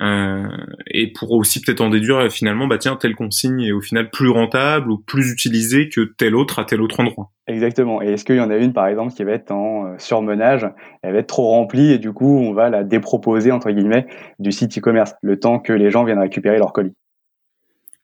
euh, 0.01 0.49
et 0.87 1.13
pour 1.13 1.33
aussi 1.33 1.61
peut-être 1.61 1.81
en 1.81 1.91
déduire 1.91 2.17
euh, 2.17 2.29
finalement, 2.31 2.67
bah 2.67 2.79
tiens, 2.79 2.97
telle 2.97 3.15
consigne 3.15 3.61
est 3.61 3.73
au 3.73 3.81
final 3.81 4.11
plus 4.11 4.31
rentable 4.31 4.91
ou 4.91 4.99
plus 4.99 5.31
utilisée 5.31 5.89
que 5.89 6.01
telle 6.01 6.35
autre 6.35 6.59
à 6.59 6.65
tel 6.65 6.81
autre 6.81 7.01
endroit. 7.01 7.31
Exactement. 7.47 8.01
Et 8.03 8.13
est-ce 8.13 8.25
qu'il 8.25 8.37
y 8.37 8.41
en 8.41 8.51
a 8.51 8.57
une 8.57 8.73
par 8.73 8.87
exemple 8.87 9.13
qui 9.13 9.23
va 9.25 9.33
être 9.33 9.51
en 9.51 9.87
euh, 9.87 9.95
surmenage, 9.99 10.67
elle 11.03 11.13
va 11.13 11.19
être 11.19 11.27
trop 11.27 11.49
remplie 11.49 11.93
et 11.93 11.99
du 11.99 12.13
coup 12.13 12.39
on 12.39 12.53
va 12.53 12.71
la 12.71 12.85
déproposer 12.85 13.53
entre 13.53 13.71
guillemets 13.71 14.07
du 14.39 14.51
site 14.51 14.79
e-commerce, 14.79 15.15
le 15.23 15.39
temps 15.39 15.59
que 15.59 15.73
les 15.73 15.91
gens 15.91 16.05
viennent 16.05 16.19
récupérer 16.19 16.59
leur 16.59 16.73
colis? 16.73 16.95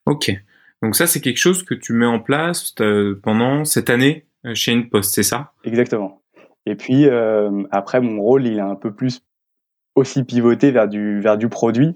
Ok. 0.05 0.31
Donc 0.83 0.95
ça 0.95 1.07
c'est 1.07 1.21
quelque 1.21 1.37
chose 1.37 1.63
que 1.63 1.73
tu 1.73 1.93
mets 1.93 2.05
en 2.05 2.19
place 2.19 2.73
pendant 3.23 3.65
cette 3.65 3.89
année 3.89 4.25
chez 4.53 4.71
une 4.71 4.89
poste, 4.89 5.13
c'est 5.13 5.23
ça? 5.23 5.51
Exactement. 5.63 6.21
Et 6.65 6.75
puis 6.75 7.07
euh, 7.07 7.63
après, 7.71 7.99
mon 7.99 8.21
rôle, 8.21 8.45
il 8.45 8.59
a 8.59 8.67
un 8.67 8.75
peu 8.75 8.93
plus 8.93 9.21
aussi 9.95 10.23
pivoté 10.23 10.71
vers 10.71 10.87
du 10.87 11.19
vers 11.19 11.37
du 11.37 11.49
produit. 11.49 11.95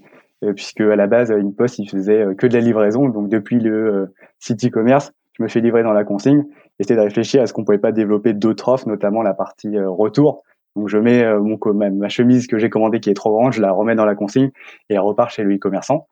puisque 0.56 0.82
à 0.82 0.96
la 0.96 1.08
base, 1.08 1.32
InPost, 1.32 1.80
il 1.80 1.90
faisait 1.90 2.26
que 2.38 2.48
de 2.48 2.54
la 2.54 2.60
livraison. 2.60 3.08
Donc 3.08 3.30
depuis 3.30 3.60
le 3.60 4.14
site 4.40 4.66
e-commerce, 4.66 5.14
je 5.34 5.44
me 5.44 5.48
fais 5.48 5.62
livrer 5.62 5.84
dans 5.84 5.94
la 5.94 6.04
consigne. 6.04 6.44
J'essaie 6.80 6.96
de 6.96 7.02
réfléchir 7.02 7.42
à 7.42 7.48
ce 7.48 7.54
qu'on 7.54 7.64
pouvait 7.64 7.78
pas 7.78 7.92
développer 7.92 8.34
d'autres 8.34 8.68
offres, 8.70 8.88
notamment 8.88 9.22
la 9.22 9.34
partie 9.34 9.80
retour. 9.80 10.44
Donc 10.76 10.90
je 10.90 10.98
mets 10.98 11.24
mon, 11.40 11.58
ma, 11.74 12.10
chemise 12.10 12.48
que 12.48 12.58
j'ai 12.58 12.70
commandée 12.70 13.00
qui 13.00 13.10
est 13.10 13.14
trop 13.14 13.32
grande, 13.32 13.54
je 13.54 13.62
la 13.62 13.72
remets 13.72 13.96
dans 13.96 14.06
la 14.06 14.16
consigne 14.16 14.50
et 14.90 14.96
elle 14.96 15.00
repart 15.00 15.32
chez 15.32 15.44
le 15.44 15.56
e-commerçant. 15.56 16.08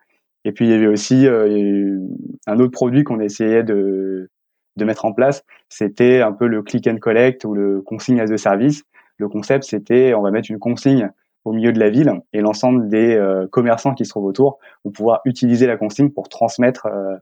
Et 0.45 0.53
puis 0.53 0.65
il 0.65 0.71
y 0.71 0.73
avait 0.73 0.87
aussi 0.87 1.27
un 1.27 2.59
autre 2.59 2.71
produit 2.71 3.03
qu'on 3.03 3.19
essayait 3.19 3.63
de, 3.63 4.29
de 4.77 4.85
mettre 4.85 5.05
en 5.05 5.13
place, 5.13 5.43
c'était 5.69 6.21
un 6.21 6.31
peu 6.31 6.47
le 6.47 6.61
click 6.61 6.87
and 6.87 6.97
collect 6.97 7.45
ou 7.45 7.53
le 7.53 7.81
consigne 7.81 8.19
as 8.19 8.31
a 8.31 8.37
service. 8.37 8.83
Le 9.17 9.27
concept, 9.27 9.65
c'était 9.65 10.13
on 10.13 10.21
va 10.21 10.31
mettre 10.31 10.49
une 10.49 10.59
consigne 10.59 11.11
au 11.45 11.53
milieu 11.53 11.71
de 11.71 11.79
la 11.79 11.89
ville 11.89 12.11
et 12.33 12.41
l'ensemble 12.41 12.87
des 12.87 13.15
euh, 13.15 13.47
commerçants 13.47 13.93
qui 13.93 14.05
se 14.05 14.09
trouvent 14.09 14.25
autour 14.25 14.59
vont 14.85 14.91
pouvoir 14.91 15.21
utiliser 15.25 15.67
la 15.67 15.77
consigne 15.77 16.09
pour 16.09 16.29
transmettre 16.29 16.85
euh, 16.85 17.17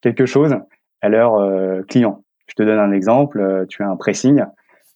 quelque 0.00 0.26
chose 0.26 0.56
à 1.00 1.08
leurs 1.08 1.36
euh, 1.36 1.82
clients. 1.82 2.22
Je 2.46 2.54
te 2.54 2.62
donne 2.62 2.78
un 2.78 2.92
exemple, 2.92 3.66
tu 3.68 3.82
as 3.82 3.88
un 3.88 3.96
pressing, 3.96 4.44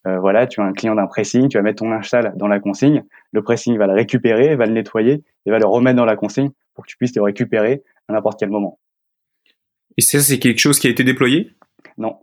voilà, 0.05 0.47
tu 0.47 0.61
as 0.61 0.65
un 0.65 0.73
client 0.73 0.95
d'un 0.95 1.07
pressing, 1.07 1.49
tu 1.49 1.57
vas 1.57 1.63
mettre 1.63 1.83
ton 1.83 1.89
linge 1.89 2.09
sale 2.09 2.33
dans 2.37 2.49
la 2.49 2.61
consigne, 2.61 3.03
le 3.33 3.43
pressing 3.43 3.79
va 3.79 3.87
le 3.87 3.95
récupérer, 3.95 4.55
va 4.55 4.67
le 4.67 4.73
nettoyer 4.73 5.25
et 5.47 5.51
va 5.51 5.59
le 5.59 5.67
remettre 5.67 5.97
dans 5.97 6.05
la 6.05 6.17
consigne 6.17 6.51
pour 6.75 6.85
que 6.85 6.91
tu 6.91 6.97
puisses 6.97 7.17
le 7.17 7.23
récupérer 7.23 7.83
à 8.09 8.13
n'importe 8.13 8.39
quel 8.39 8.51
moment. 8.51 8.79
Et 9.97 10.03
ça, 10.03 10.21
c'est 10.21 10.39
quelque 10.39 10.59
chose 10.59 10.79
qui 10.79 10.87
a 10.87 10.91
été 10.91 11.03
déployé? 11.03 11.57
Non, 11.99 12.19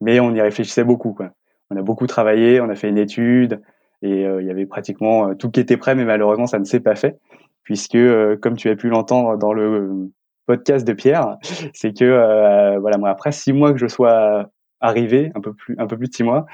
mais 0.00 0.20
on 0.20 0.34
y 0.34 0.40
réfléchissait 0.40 0.84
beaucoup. 0.84 1.12
Quoi. 1.12 1.30
On 1.70 1.76
a 1.76 1.82
beaucoup 1.82 2.06
travaillé, 2.06 2.60
on 2.60 2.68
a 2.68 2.74
fait 2.74 2.88
une 2.88 2.98
étude, 2.98 3.62
et 4.04 4.26
euh, 4.26 4.42
il 4.42 4.46
y 4.46 4.50
avait 4.50 4.66
pratiquement 4.66 5.30
euh, 5.30 5.34
tout 5.34 5.50
qui 5.50 5.60
était 5.60 5.78
prêt, 5.78 5.94
mais 5.94 6.04
malheureusement 6.04 6.46
ça 6.46 6.58
ne 6.58 6.64
s'est 6.64 6.80
pas 6.80 6.94
fait, 6.94 7.18
puisque 7.62 7.94
euh, 7.94 8.36
comme 8.36 8.54
tu 8.54 8.68
as 8.68 8.76
pu 8.76 8.88
l'entendre 8.88 9.38
dans 9.38 9.54
le 9.54 10.10
podcast 10.46 10.86
de 10.86 10.92
Pierre, 10.92 11.38
c'est 11.72 11.96
que 11.96 12.78
voilà 12.78 12.98
moi 12.98 13.08
après 13.08 13.32
six 13.32 13.52
mois 13.52 13.72
que 13.72 13.78
je 13.78 13.86
sois 13.86 14.50
arrivé, 14.80 15.32
un 15.34 15.40
peu 15.40 15.54
plus 15.54 15.74
un 15.78 15.86
peu 15.86 15.96
plus 15.96 16.08
de 16.08 16.14
six 16.14 16.22
mois, 16.22 16.44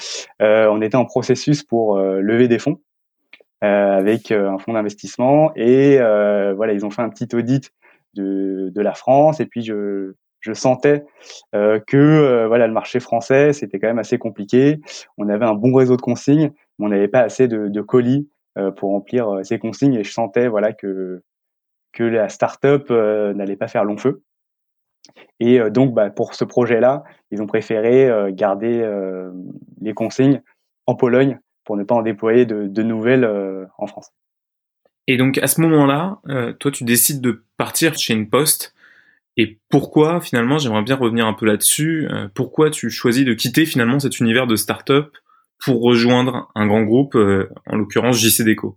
on 0.41 0.81
était 0.81 0.97
en 0.97 1.05
processus 1.05 1.65
pour 1.65 1.99
lever 1.99 2.47
des 2.47 2.61
fonds 2.61 2.79
avec 3.61 4.31
un 4.31 4.59
fonds 4.59 4.75
d'investissement. 4.75 5.53
Et 5.57 5.99
voilà 5.99 6.73
ils 6.73 6.87
ont 6.87 6.91
fait 6.91 7.03
un 7.03 7.11
petit 7.11 7.35
audit 7.35 7.73
de, 8.15 8.81
la 8.81 8.95
France. 8.95 9.41
Et 9.41 9.47
puis 9.47 9.63
je 9.63 10.13
je 10.39 10.53
sentais 10.53 11.05
que 11.53 12.47
voilà 12.47 12.69
le 12.69 12.73
marché 12.73 13.01
français 13.01 13.53
c'était 13.53 13.81
quand 13.81 13.89
même 13.89 13.99
assez 13.99 14.19
compliqué. 14.19 14.79
On 15.19 15.29
avait 15.29 15.47
un 15.47 15.55
bon 15.55 15.75
réseau 15.75 15.97
de 15.97 16.03
consignes, 16.03 16.53
on 16.81 16.89
n'avait 16.89 17.09
pas 17.09 17.21
assez 17.21 17.49
de, 17.49 17.81
colis 17.81 18.29
euh, 18.59 18.71
pour 18.71 18.91
remplir 18.91 19.29
euh, 19.29 19.43
ces 19.43 19.59
consignes 19.59 19.95
et 19.95 20.05
je 20.05 20.13
sentais 20.13 20.49
voilà 20.49 20.73
que 20.73 21.23
que 21.93 22.05
la 22.05 22.29
start-up 22.29 22.87
euh, 22.91 23.35
n'allait 23.35 23.57
pas 23.57 23.69
faire 23.69 23.85
long 23.85 23.97
feu. 23.97 24.23
Et 25.41 25.59
donc 25.71 25.95
bah, 25.95 26.11
pour 26.11 26.35
ce 26.35 26.45
projet-là, 26.45 27.03
ils 27.31 27.41
ont 27.43 27.47
préféré 27.47 28.11
garder 28.33 28.87
les 29.81 29.95
consignes 29.95 30.43
en 30.87 30.95
Pologne 30.95 31.41
pour 31.65 31.79
ne 31.79 31.85
pas 31.85 31.95
en 31.95 32.03
déployer 32.03 32.45
de, 32.45 32.67
de 32.67 32.83
nouvelles 32.83 33.25
en 33.79 33.87
France. 33.87 34.13
Et 35.07 35.17
donc 35.17 35.39
à 35.39 35.47
ce 35.47 35.63
moment-là, 35.63 36.21
toi 36.61 36.71
tu 36.71 36.85
décides 36.85 37.23
de 37.23 37.43
partir 37.57 37.97
chez 37.97 38.13
une 38.13 38.29
poste 38.29 38.75
et 39.39 39.59
pourquoi 39.71 40.21
finalement, 40.21 40.59
j'aimerais 40.59 40.83
bien 40.83 40.97
revenir 40.97 41.27
un 41.27 41.33
peu 41.33 41.47
là-dessus, 41.47 42.07
pourquoi 42.35 42.69
tu 42.71 42.91
choisis 42.91 43.25
de 43.25 43.33
quitter 43.33 43.65
finalement 43.65 43.99
cet 43.99 44.21
univers 44.21 44.47
de 44.47 44.55
start-up 44.55 45.17
pour 45.65 45.83
rejoindre 45.83 46.51
un 46.55 46.67
grand 46.67 46.83
groupe, 46.83 47.15
euh, 47.17 47.49
en 47.67 47.77
l'occurrence 47.77 48.19
JC 48.19 48.45
Deco 48.45 48.77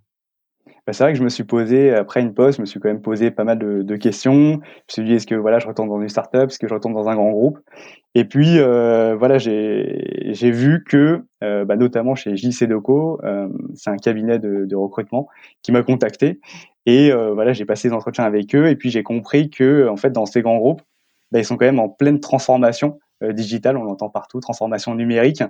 bah, 0.85 0.91
c'est 0.91 1.03
vrai 1.05 1.13
que 1.13 1.19
je 1.19 1.23
me 1.23 1.29
suis 1.29 1.45
posé 1.45 1.91
après 1.91 2.19
une 2.19 2.33
pause, 2.33 2.57
je 2.57 2.61
me 2.61 2.65
suis 2.65 2.77
quand 2.81 2.89
même 2.89 3.01
posé 3.01 3.31
pas 3.31 3.45
mal 3.45 3.57
de, 3.57 3.95
questions. 3.95 4.33
Je 4.33 4.57
me 4.57 4.61
suis 4.89 5.03
dit 5.05 5.13
est-ce 5.13 5.25
que 5.25 5.35
voilà, 5.35 5.59
je 5.59 5.67
retourne 5.67 5.87
dans 5.87 6.01
une 6.01 6.09
startup, 6.09 6.49
est-ce 6.49 6.59
que 6.59 6.67
je 6.67 6.73
retourne 6.73 6.93
dans 6.93 7.07
un 7.07 7.15
grand 7.15 7.31
groupe? 7.31 7.59
Et 8.15 8.25
puis 8.25 8.59
euh, 8.59 9.15
voilà, 9.15 9.37
j'ai 9.37 10.51
vu 10.51 10.83
que 10.83 11.23
euh, 11.41 11.63
bah, 11.63 11.77
notamment 11.77 12.15
chez 12.15 12.35
JC 12.35 12.65
Deco, 12.65 13.21
euh, 13.23 13.47
c'est 13.75 13.91
un 13.91 13.97
cabinet 13.97 14.39
de, 14.39 14.75
recrutement 14.75 15.29
qui 15.61 15.71
m'a 15.71 15.83
contacté. 15.83 16.41
Et 16.85 17.13
euh, 17.13 17.33
voilà, 17.33 17.53
j'ai 17.53 17.63
passé 17.63 17.87
des 17.87 17.93
entretiens 17.93 18.25
avec 18.25 18.53
eux. 18.53 18.67
Et 18.67 18.75
puis 18.75 18.89
j'ai 18.89 19.03
compris 19.03 19.49
que 19.49 19.87
en 19.87 19.95
fait 19.95 20.11
dans 20.11 20.25
ces 20.25 20.41
grands 20.41 20.57
groupes, 20.57 20.81
bah, 21.31 21.39
ils 21.39 21.45
sont 21.45 21.55
quand 21.55 21.65
même 21.65 21.79
en 21.79 21.87
pleine 21.87 22.19
transformation 22.19 22.99
euh, 23.23 23.33
digitale, 23.33 23.77
on 23.77 23.83
l'entend 23.83 24.09
partout, 24.09 24.39
transformation 24.39 24.95
numérique. 24.95 25.43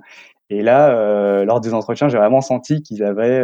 Et 0.50 0.62
là, 0.62 1.44
lors 1.44 1.60
des 1.60 1.74
entretiens, 1.74 2.08
j'ai 2.08 2.18
vraiment 2.18 2.40
senti 2.40 2.82
qu'ils 2.82 3.02
avaient 3.02 3.42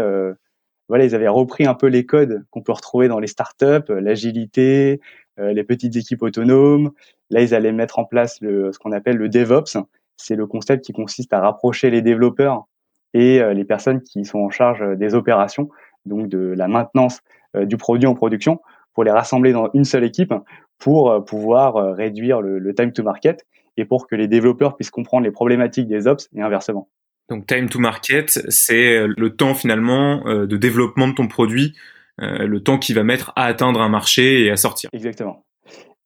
voilà, 0.90 1.04
ils 1.04 1.14
avaient 1.14 1.28
repris 1.28 1.66
un 1.66 1.74
peu 1.74 1.86
les 1.86 2.04
codes 2.04 2.44
qu'on 2.50 2.62
peut 2.62 2.72
retrouver 2.72 3.06
dans 3.06 3.20
les 3.20 3.28
startups, 3.28 3.64
euh, 3.90 4.00
l'agilité, 4.00 5.00
euh, 5.38 5.52
les 5.52 5.62
petites 5.62 5.94
équipes 5.94 6.20
autonomes. 6.20 6.90
Là, 7.30 7.42
ils 7.42 7.54
allaient 7.54 7.70
mettre 7.70 8.00
en 8.00 8.04
place 8.04 8.38
ce 8.40 8.76
qu'on 8.76 8.90
appelle 8.90 9.16
le 9.16 9.28
DevOps. 9.28 9.78
C'est 10.16 10.34
le 10.34 10.48
concept 10.48 10.84
qui 10.84 10.92
consiste 10.92 11.32
à 11.32 11.38
rapprocher 11.38 11.90
les 11.90 12.02
développeurs 12.02 12.66
et 13.14 13.40
euh, 13.40 13.54
les 13.54 13.64
personnes 13.64 14.02
qui 14.02 14.24
sont 14.24 14.40
en 14.40 14.50
charge 14.50 14.84
des 14.98 15.14
opérations, 15.14 15.68
donc 16.06 16.26
de 16.26 16.54
la 16.56 16.66
maintenance 16.66 17.20
du 17.54 17.76
produit 17.76 18.08
en 18.08 18.14
production, 18.14 18.60
pour 18.92 19.04
les 19.04 19.10
rassembler 19.12 19.52
dans 19.52 19.70
une 19.74 19.84
seule 19.84 20.04
équipe 20.04 20.34
pour 20.78 21.24
pouvoir 21.24 21.74
réduire 21.96 22.40
le 22.40 22.74
time 22.74 22.92
to 22.92 23.02
market 23.02 23.44
et 23.80 23.84
pour 23.84 24.06
que 24.06 24.14
les 24.14 24.28
développeurs 24.28 24.76
puissent 24.76 24.90
comprendre 24.90 25.24
les 25.24 25.32
problématiques 25.32 25.88
des 25.88 26.06
ops 26.06 26.28
et 26.36 26.42
inversement. 26.42 26.88
Donc 27.30 27.46
time 27.46 27.68
to 27.68 27.78
market, 27.78 28.28
c'est 28.48 28.96
euh, 28.96 29.14
le 29.16 29.36
temps 29.36 29.54
finalement 29.54 30.26
euh, 30.26 30.46
de 30.46 30.56
développement 30.56 31.08
de 31.08 31.14
ton 31.14 31.28
produit, 31.28 31.76
euh, 32.20 32.46
le 32.46 32.60
temps 32.60 32.76
qu'il 32.76 32.96
va 32.96 33.04
mettre 33.04 33.32
à 33.36 33.44
atteindre 33.44 33.80
un 33.80 33.88
marché 33.88 34.44
et 34.44 34.50
à 34.50 34.56
sortir. 34.56 34.90
Exactement. 34.92 35.44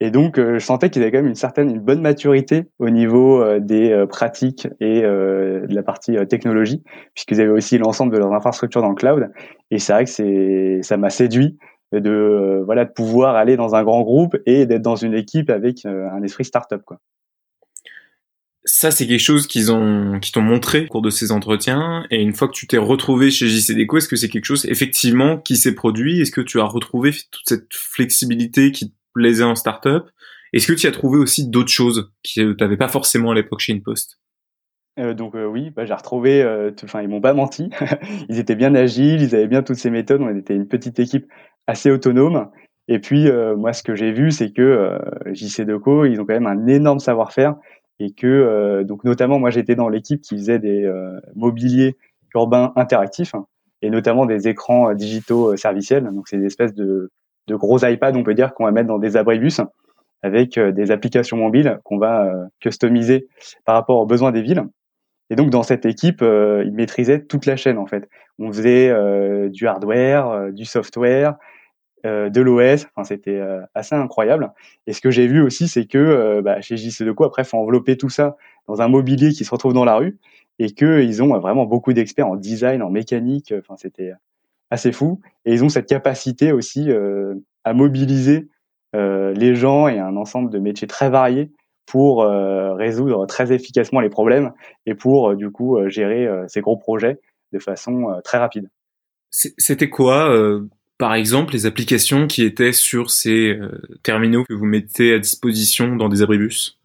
Et 0.01 0.11
donc, 0.11 0.39
je 0.39 0.59
sentais 0.59 0.91
qu'ils 0.91 1.03
avaient 1.03 1.13
quand 1.13 1.19
même 1.19 1.29
une 1.29 1.37
certaine, 1.37 1.71
une 1.71 1.81
bonne 1.81 2.03
maturité 2.03 2.65
au 2.81 2.91
niveau 2.91 3.43
des 3.61 4.05
pratiques 4.09 4.67
et 4.81 5.01
de 5.03 5.67
la 5.71 5.83
partie 5.85 6.17
technologie, 6.29 6.83
puisqu'ils 7.15 7.41
avaient 7.41 7.53
aussi 7.53 7.79
l'ensemble 7.79 8.13
de 8.13 8.19
leurs 8.19 8.33
infrastructures 8.33 8.83
dans 8.83 8.89
le 8.89 8.97
cloud. 8.97 9.31
Et 9.71 9.79
c'est 9.79 9.93
vrai 9.93 10.05
que 10.05 10.11
c'est, 10.11 10.81
ça 10.83 10.97
m'a 10.97 11.11
séduit 11.11 11.59
de, 11.93 12.61
voilà, 12.67 12.85
de 12.85 12.91
pouvoir 12.91 13.37
aller 13.37 13.57
dans 13.57 13.77
un 13.77 13.85
grand 13.85 14.03
groupe 14.03 14.37
et 14.47 14.67
d'être 14.67 14.83
dans 14.83 14.97
une 14.97 15.15
équipe 15.15 15.49
avec 15.49 15.87
un 15.87 16.23
esprit 16.25 16.45
startup, 16.45 16.83
quoi 16.85 16.99
ça, 18.65 18.91
c'est 18.91 19.07
quelque 19.07 19.21
chose 19.21 19.47
qu'ils 19.47 19.71
ont, 19.71 20.19
qui 20.21 20.33
t'ont 20.33 20.41
montré 20.41 20.85
au 20.85 20.89
cours 20.89 21.03
de 21.03 21.11
ces 21.11 21.33
entretiens. 21.33 22.05
Et 22.11 22.23
une 22.23 22.33
fois 22.33 22.49
que 22.49 22.55
tu 22.55 22.67
t'es 22.67 22.79
retrouvé 22.79 23.31
chez 23.31 23.47
JC 23.47 23.77
Deco, 23.77 23.99
est-ce 23.99 24.09
que 24.09 24.17
c'est 24.17 24.29
quelque 24.29 24.47
chose 24.47 24.65
effectivement 24.67 25.39
qui 25.39 25.57
s'est 25.57 25.75
produit? 25.75 26.21
Est-ce 26.21 26.33
que 26.33 26.41
tu 26.41 26.61
as 26.61 26.65
retrouvé 26.65 27.13
toute 27.13 27.47
cette 27.47 27.73
flexibilité 27.73 28.73
qui 28.73 28.91
te 28.91 28.95
plaisait 29.13 29.45
en 29.45 29.55
startup? 29.55 30.05
Est-ce 30.55 30.67
que 30.67 30.73
tu 30.73 30.87
as 30.87 30.93
trouvé 30.93 31.19
aussi 31.19 31.49
d'autres 31.49 31.71
choses 31.71 32.11
qui 32.23 32.41
t'avais 32.57 32.77
pas 32.79 32.89
forcément 32.89 33.33
à 33.33 33.35
l'époque 33.35 33.61
chez 33.61 33.75
InPost? 33.75 34.19
Euh, 34.99 35.13
donc 35.13 35.35
euh, 35.35 35.45
oui, 35.45 35.71
bah, 35.71 35.85
j'ai 35.85 35.95
retrouvé. 35.95 36.43
Euh, 36.43 36.71
enfin, 36.85 37.03
ils 37.03 37.09
m'ont 37.09 37.21
pas 37.21 37.35
menti. 37.35 37.69
ils 38.29 38.39
étaient 38.39 38.55
bien 38.55 38.75
agiles, 38.75 39.21
ils 39.21 39.35
avaient 39.35 39.49
bien 39.49 39.63
toutes 39.63 39.77
ces 39.77 39.91
méthodes. 39.91 40.23
On 40.23 40.35
était 40.35 40.55
une 40.55 40.69
petite 40.69 40.99
équipe 40.99 41.27
assez 41.67 41.91
autonome. 41.91 42.49
Et 42.89 42.99
puis 42.99 43.29
euh, 43.29 43.57
moi, 43.57 43.73
ce 43.75 43.83
que 43.83 43.95
j'ai 43.95 44.13
vu, 44.13 44.31
c'est 44.31 44.53
que 44.53 44.99
JC 45.33 45.63
Deco, 45.63 46.07
ils 46.07 46.21
ont 46.21 46.25
quand 46.25 46.35
même 46.35 46.47
un 46.47 46.67
énorme 46.67 46.99
savoir-faire 46.99 47.57
et 48.01 48.13
que 48.13 48.27
euh, 48.27 48.85
donc 48.85 49.05
notamment 49.05 49.39
moi 49.39 49.51
j'étais 49.51 49.75
dans 49.75 49.89
l'équipe 49.89 50.21
qui 50.21 50.37
faisait 50.37 50.59
des 50.59 50.85
euh, 50.85 51.21
mobiliers 51.35 51.97
urbains 52.35 52.73
interactifs 52.77 53.35
hein, 53.35 53.47
et 53.83 53.91
notamment 53.91 54.27
des 54.27 54.49
écrans 54.49 54.91
euh, 54.91 54.95
digitaux 54.95 55.57
serviciels. 55.57 56.05
Donc 56.05 56.29
c'est 56.29 56.39
des 56.39 56.47
espèces 56.47 56.75
de, 56.75 57.11
de 57.47 57.57
gros 57.57 57.79
iPads 57.85 58.17
on 58.17 58.25
peut 58.25 58.35
dire 58.35 58.55
qu'on 58.55 58.65
va 58.65 58.73
mettre 58.73 58.89
dans 58.89 58.99
des 58.99 59.17
abribus 59.17 59.61
avec 60.23 60.59
des 60.59 60.91
applications 60.91 61.37
mobiles 61.37 61.79
qu'on 61.85 61.99
va 61.99 62.33
customiser 62.59 63.29
par 63.67 63.75
rapport 63.75 64.01
aux 64.01 64.07
besoins 64.07 64.33
des 64.33 64.41
villes. 64.41 64.65
Et 65.29 65.37
donc 65.37 65.51
dans 65.51 65.63
cette 65.63 65.85
équipe 65.85 66.23
ils 66.23 66.73
maîtrisaient 66.73 67.21
toute 67.21 67.45
la 67.45 67.57
chaîne 67.57 67.77
en 67.77 67.85
fait. 67.85 68.09
On 68.39 68.51
faisait 68.51 68.91
du 69.51 69.67
hardware 69.67 70.51
du 70.51 70.65
software 70.65 71.35
euh, 72.05 72.29
de 72.29 72.41
l'OS. 72.43 72.87
Enfin, 72.95 73.05
c'était 73.05 73.39
euh, 73.39 73.63
assez 73.75 73.95
incroyable. 73.95 74.53
Et 74.87 74.93
ce 74.93 75.01
que 75.01 75.11
j'ai 75.11 75.27
vu 75.27 75.41
aussi, 75.41 75.69
c'est 75.69 75.87
que 75.87 75.97
euh, 75.97 76.43
bah, 76.43 76.61
chez 76.61 76.77
JC 76.77 77.03
Deco, 77.03 77.25
après, 77.25 77.45
faut 77.45 77.57
envelopper 77.57 77.97
tout 77.97 78.11
ça 78.11 78.37
dans 78.69 78.83
un 78.83 78.89
mobilier 78.89 79.33
qui 79.33 79.45
se 79.45 79.51
retrouve 79.51 79.73
dans 79.73 79.87
la 79.87 79.97
rue 79.97 80.19
et 80.59 80.73
qu'ils 80.73 81.23
ont 81.23 81.39
vraiment 81.39 81.65
beaucoup 81.65 81.95
d'experts 81.95 82.29
en 82.29 82.37
design, 82.37 82.83
en 82.83 82.91
mécanique. 82.91 83.55
Enfin, 83.59 83.77
c'était 83.79 84.13
assez 84.71 84.93
fou. 84.93 85.21
Et 85.47 85.55
ils 85.55 85.65
ont 85.65 85.71
cette 85.71 85.87
capacité 85.87 86.53
aussi 86.53 86.91
à 87.65 87.73
mobiliser 87.73 88.49
les 88.93 89.55
gens 89.57 89.89
et 89.89 89.99
un 89.99 90.17
ensemble 90.17 90.51
de 90.51 90.59
métiers 90.59 90.87
très 90.87 91.11
variés 91.11 91.51
pour 91.87 92.25
résoudre 92.25 93.27
très 93.27 93.53
efficacement 93.53 94.01
les 94.01 94.09
problèmes 94.09 94.53
et 94.87 94.95
pour 94.95 95.35
du 95.35 95.51
coup 95.51 95.77
gérer 95.89 96.29
ces 96.47 96.61
gros 96.61 96.77
projets 96.77 97.19
de 97.53 97.59
façon 97.59 98.21
très 98.23 98.39
rapide. 98.39 98.71
C'était 99.31 99.91
quoi 99.91 100.33
par 100.99 101.15
exemple 101.15 101.53
les 101.53 101.67
applications 101.67 102.27
qui 102.27 102.45
étaient 102.45 102.73
sur 102.73 103.11
ces 103.11 103.51
euh, 103.51 103.81
terminaux 104.03 104.45
que 104.49 104.55
vous 104.55 104.65
mettez 104.65 105.15
à 105.15 105.19
disposition 105.19 105.97
dans 105.97 106.09
des 106.09 106.23
abribus? 106.23 106.79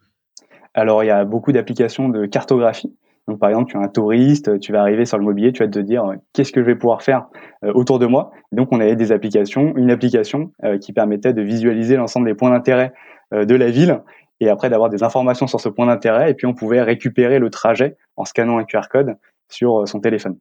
Alors 0.73 1.03
il 1.03 1.07
y 1.07 1.11
a 1.11 1.25
beaucoup 1.25 1.51
d'applications 1.51 2.09
de 2.09 2.25
cartographie. 2.25 2.93
Donc 3.27 3.39
par 3.39 3.49
exemple, 3.49 3.71
tu 3.71 3.77
es 3.77 3.79
un 3.79 3.87
touriste, 3.87 4.59
tu 4.59 4.71
vas 4.71 4.81
arriver 4.81 5.05
sur 5.05 5.17
le 5.17 5.23
mobilier, 5.23 5.51
tu 5.51 5.63
vas 5.63 5.69
te 5.69 5.79
dire 5.79 6.03
qu'est-ce 6.33 6.51
que 6.51 6.61
je 6.61 6.65
vais 6.65 6.75
pouvoir 6.75 7.03
faire 7.03 7.27
autour 7.61 7.99
de 7.99 8.07
moi? 8.07 8.31
donc 8.51 8.69
on 8.71 8.79
avait 8.79 8.95
des 8.95 9.11
applications, 9.11 9.75
une 9.77 9.91
application 9.91 10.51
qui 10.81 10.93
permettait 10.93 11.33
de 11.33 11.43
visualiser 11.43 11.95
l'ensemble 11.95 12.25
des 12.25 12.33
points 12.33 12.49
d'intérêt 12.49 12.91
de 13.31 13.55
la 13.55 13.69
ville 13.69 14.01
et 14.39 14.49
après 14.49 14.71
d'avoir 14.71 14.89
des 14.89 15.03
informations 15.03 15.45
sur 15.45 15.59
ce 15.59 15.69
point 15.69 15.85
d'intérêt 15.85 16.31
et 16.31 16.33
puis 16.33 16.47
on 16.47 16.55
pouvait 16.55 16.81
récupérer 16.81 17.37
le 17.37 17.51
trajet 17.51 17.97
en 18.15 18.25
scannant 18.25 18.57
un 18.57 18.63
QR 18.63 18.87
code 18.89 19.15
sur 19.47 19.87
son 19.87 19.99
téléphone. 19.99 20.39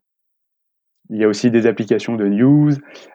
Il 1.11 1.17
y 1.19 1.25
a 1.25 1.29
aussi 1.29 1.51
des 1.51 1.67
applications 1.67 2.17
de 2.17 2.27
news, 2.27 2.73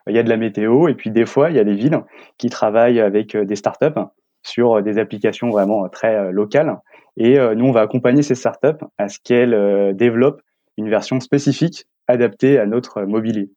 il 0.08 0.16
y 0.16 0.20
a 0.20 0.24
de 0.24 0.30
la 0.30 0.38
météo, 0.38 0.88
et 0.88 0.96
puis 0.96 1.12
des 1.12 1.26
fois, 1.26 1.50
il 1.50 1.56
y 1.56 1.60
a 1.60 1.64
des 1.64 1.76
villes 1.76 2.00
qui 2.38 2.50
travaillent 2.50 3.00
avec 3.00 3.36
euh, 3.36 3.46
des 3.46 3.56
startups 3.56 4.00
sur 4.42 4.78
euh, 4.78 4.82
des 4.82 4.98
applications 4.98 5.50
vraiment 5.50 5.86
euh, 5.86 5.90
très 5.90 6.32
locales. 6.32 6.80
Et 7.16 7.38
nous, 7.56 7.66
on 7.66 7.72
va 7.72 7.82
accompagner 7.82 8.24
ces 8.24 8.34
startups 8.34 8.84
à 8.98 9.08
ce 9.08 9.20
qu'elles 9.24 9.96
développent 9.96 10.42
une 10.78 10.90
version 10.90 11.20
spécifique 11.20 11.86
adaptée 12.08 12.58
à 12.58 12.66
notre 12.66 13.04
mobilier. 13.04 13.52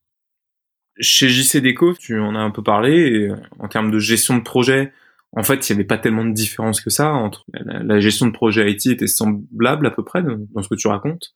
Chez 1.00 1.30
JC 1.30 1.62
Déco, 1.62 1.94
tu 1.94 2.20
en 2.20 2.34
as 2.34 2.38
un 2.38 2.50
peu 2.50 2.62
parlé, 2.62 3.30
en 3.58 3.68
termes 3.68 3.90
de 3.90 3.98
gestion 3.98 4.36
de 4.36 4.42
projet, 4.42 4.92
en 5.32 5.42
fait, 5.42 5.68
il 5.68 5.72
n'y 5.72 5.80
avait 5.80 5.86
pas 5.86 5.96
tellement 5.96 6.26
de 6.26 6.32
différence 6.32 6.82
que 6.82 6.90
ça 6.90 7.12
entre 7.12 7.46
la, 7.54 7.98
gestion 7.98 8.26
de 8.26 8.32
projet 8.32 8.70
IT 8.70 8.86
était 8.86 9.06
semblable 9.06 9.86
à 9.86 9.90
peu 9.90 10.04
près 10.04 10.22
dans 10.22 10.62
ce 10.62 10.68
que 10.68 10.74
tu 10.74 10.88
racontes. 10.88 11.32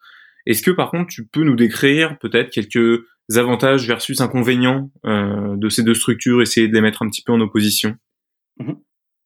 Est-ce 0.47 0.63
que 0.63 0.71
par 0.71 0.91
contre 0.91 1.07
tu 1.09 1.27
peux 1.27 1.45
nous 1.45 1.57
décrire 1.57 2.19
peut-être 2.19 2.51
quelques 2.51 3.01
avantages 3.37 3.87
versus 3.87 4.21
inconvénients 4.21 4.91
euh, 5.07 5.57
de 5.57 5.69
ces 5.69 5.83
deux 5.83 5.95
structures, 5.95 6.43
essayer 6.43 6.69
de 6.69 6.75
les 6.75 6.81
mettre 6.81 7.03
un 7.03 7.09
petit 7.09 7.23
peu 7.23 7.33
en 7.33 7.41
opposition? 7.41 7.95
Mhm. 8.59 8.77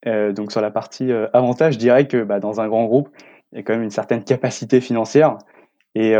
euh, 0.07 0.33
Donc 0.33 0.53
sur 0.53 0.61
la 0.61 0.71
partie 0.71 1.11
euh, 1.11 1.27
avantage, 1.33 1.75
je 1.75 1.79
dirais 1.79 2.07
que 2.07 2.23
bah, 2.23 2.41
dans 2.41 2.61
un 2.61 2.69
grand 2.69 2.85
groupe, 2.85 3.09
il 3.53 3.59
y 3.59 3.61
a 3.61 3.63
quand 3.63 3.75
même 3.75 3.83
une 3.83 3.91
certaine 3.91 4.25
capacité 4.25 4.81
financière 4.81 5.39
et 5.97 6.17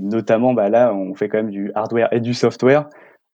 notamment 0.00 0.52
bah, 0.52 0.68
là, 0.68 0.92
on 0.92 1.14
fait 1.14 1.28
quand 1.28 1.36
même 1.36 1.52
du 1.52 1.70
hardware 1.76 2.08
et 2.12 2.18
du 2.18 2.34
software. 2.34 2.88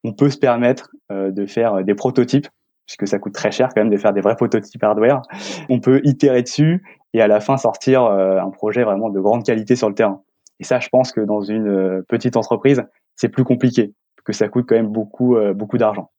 On 0.04 0.12
peut 0.12 0.28
se 0.28 0.36
permettre 0.36 0.90
de 1.10 1.46
faire 1.46 1.82
des 1.82 1.94
prototypes 1.94 2.46
puisque 2.86 3.08
ça 3.08 3.18
coûte 3.18 3.32
très 3.32 3.50
cher 3.50 3.70
quand 3.74 3.80
même 3.80 3.88
de 3.88 3.96
faire 3.96 4.12
des 4.12 4.20
vrais 4.20 4.36
prototypes 4.36 4.84
hardware. 4.84 5.22
On 5.70 5.80
peut 5.80 6.02
itérer 6.04 6.42
dessus 6.42 6.84
et 7.14 7.22
à 7.22 7.26
la 7.26 7.40
fin 7.40 7.56
sortir 7.56 8.02
un 8.02 8.50
projet 8.50 8.84
vraiment 8.84 9.08
de 9.08 9.18
grande 9.18 9.46
qualité 9.46 9.74
sur 9.74 9.88
le 9.88 9.94
terrain. 9.94 10.22
Et 10.62 10.64
ça, 10.64 10.78
je 10.78 10.88
pense 10.90 11.10
que 11.10 11.20
dans 11.20 11.42
une 11.42 11.66
euh, 11.66 12.02
petite 12.06 12.36
entreprise, 12.36 12.84
c'est 13.16 13.28
plus 13.28 13.42
compliqué, 13.42 13.92
que 14.24 14.32
ça 14.32 14.46
coûte 14.46 14.66
quand 14.68 14.76
même 14.76 14.86
beaucoup, 14.86 15.34
euh, 15.34 15.52
beaucoup 15.54 15.76
d'argent. 15.76 16.12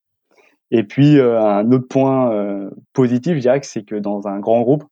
Et 0.69 0.83
puis, 0.83 1.17
euh, 1.17 1.41
un 1.41 1.71
autre 1.71 1.87
point 1.87 2.69
positif, 2.91 3.35
je 3.35 3.39
dirais 3.39 3.61
c'est 3.63 3.83
que 3.83 3.95
dans 3.95 4.27
un 4.27 4.39
grand 4.39 4.59
groupe, 4.61 4.83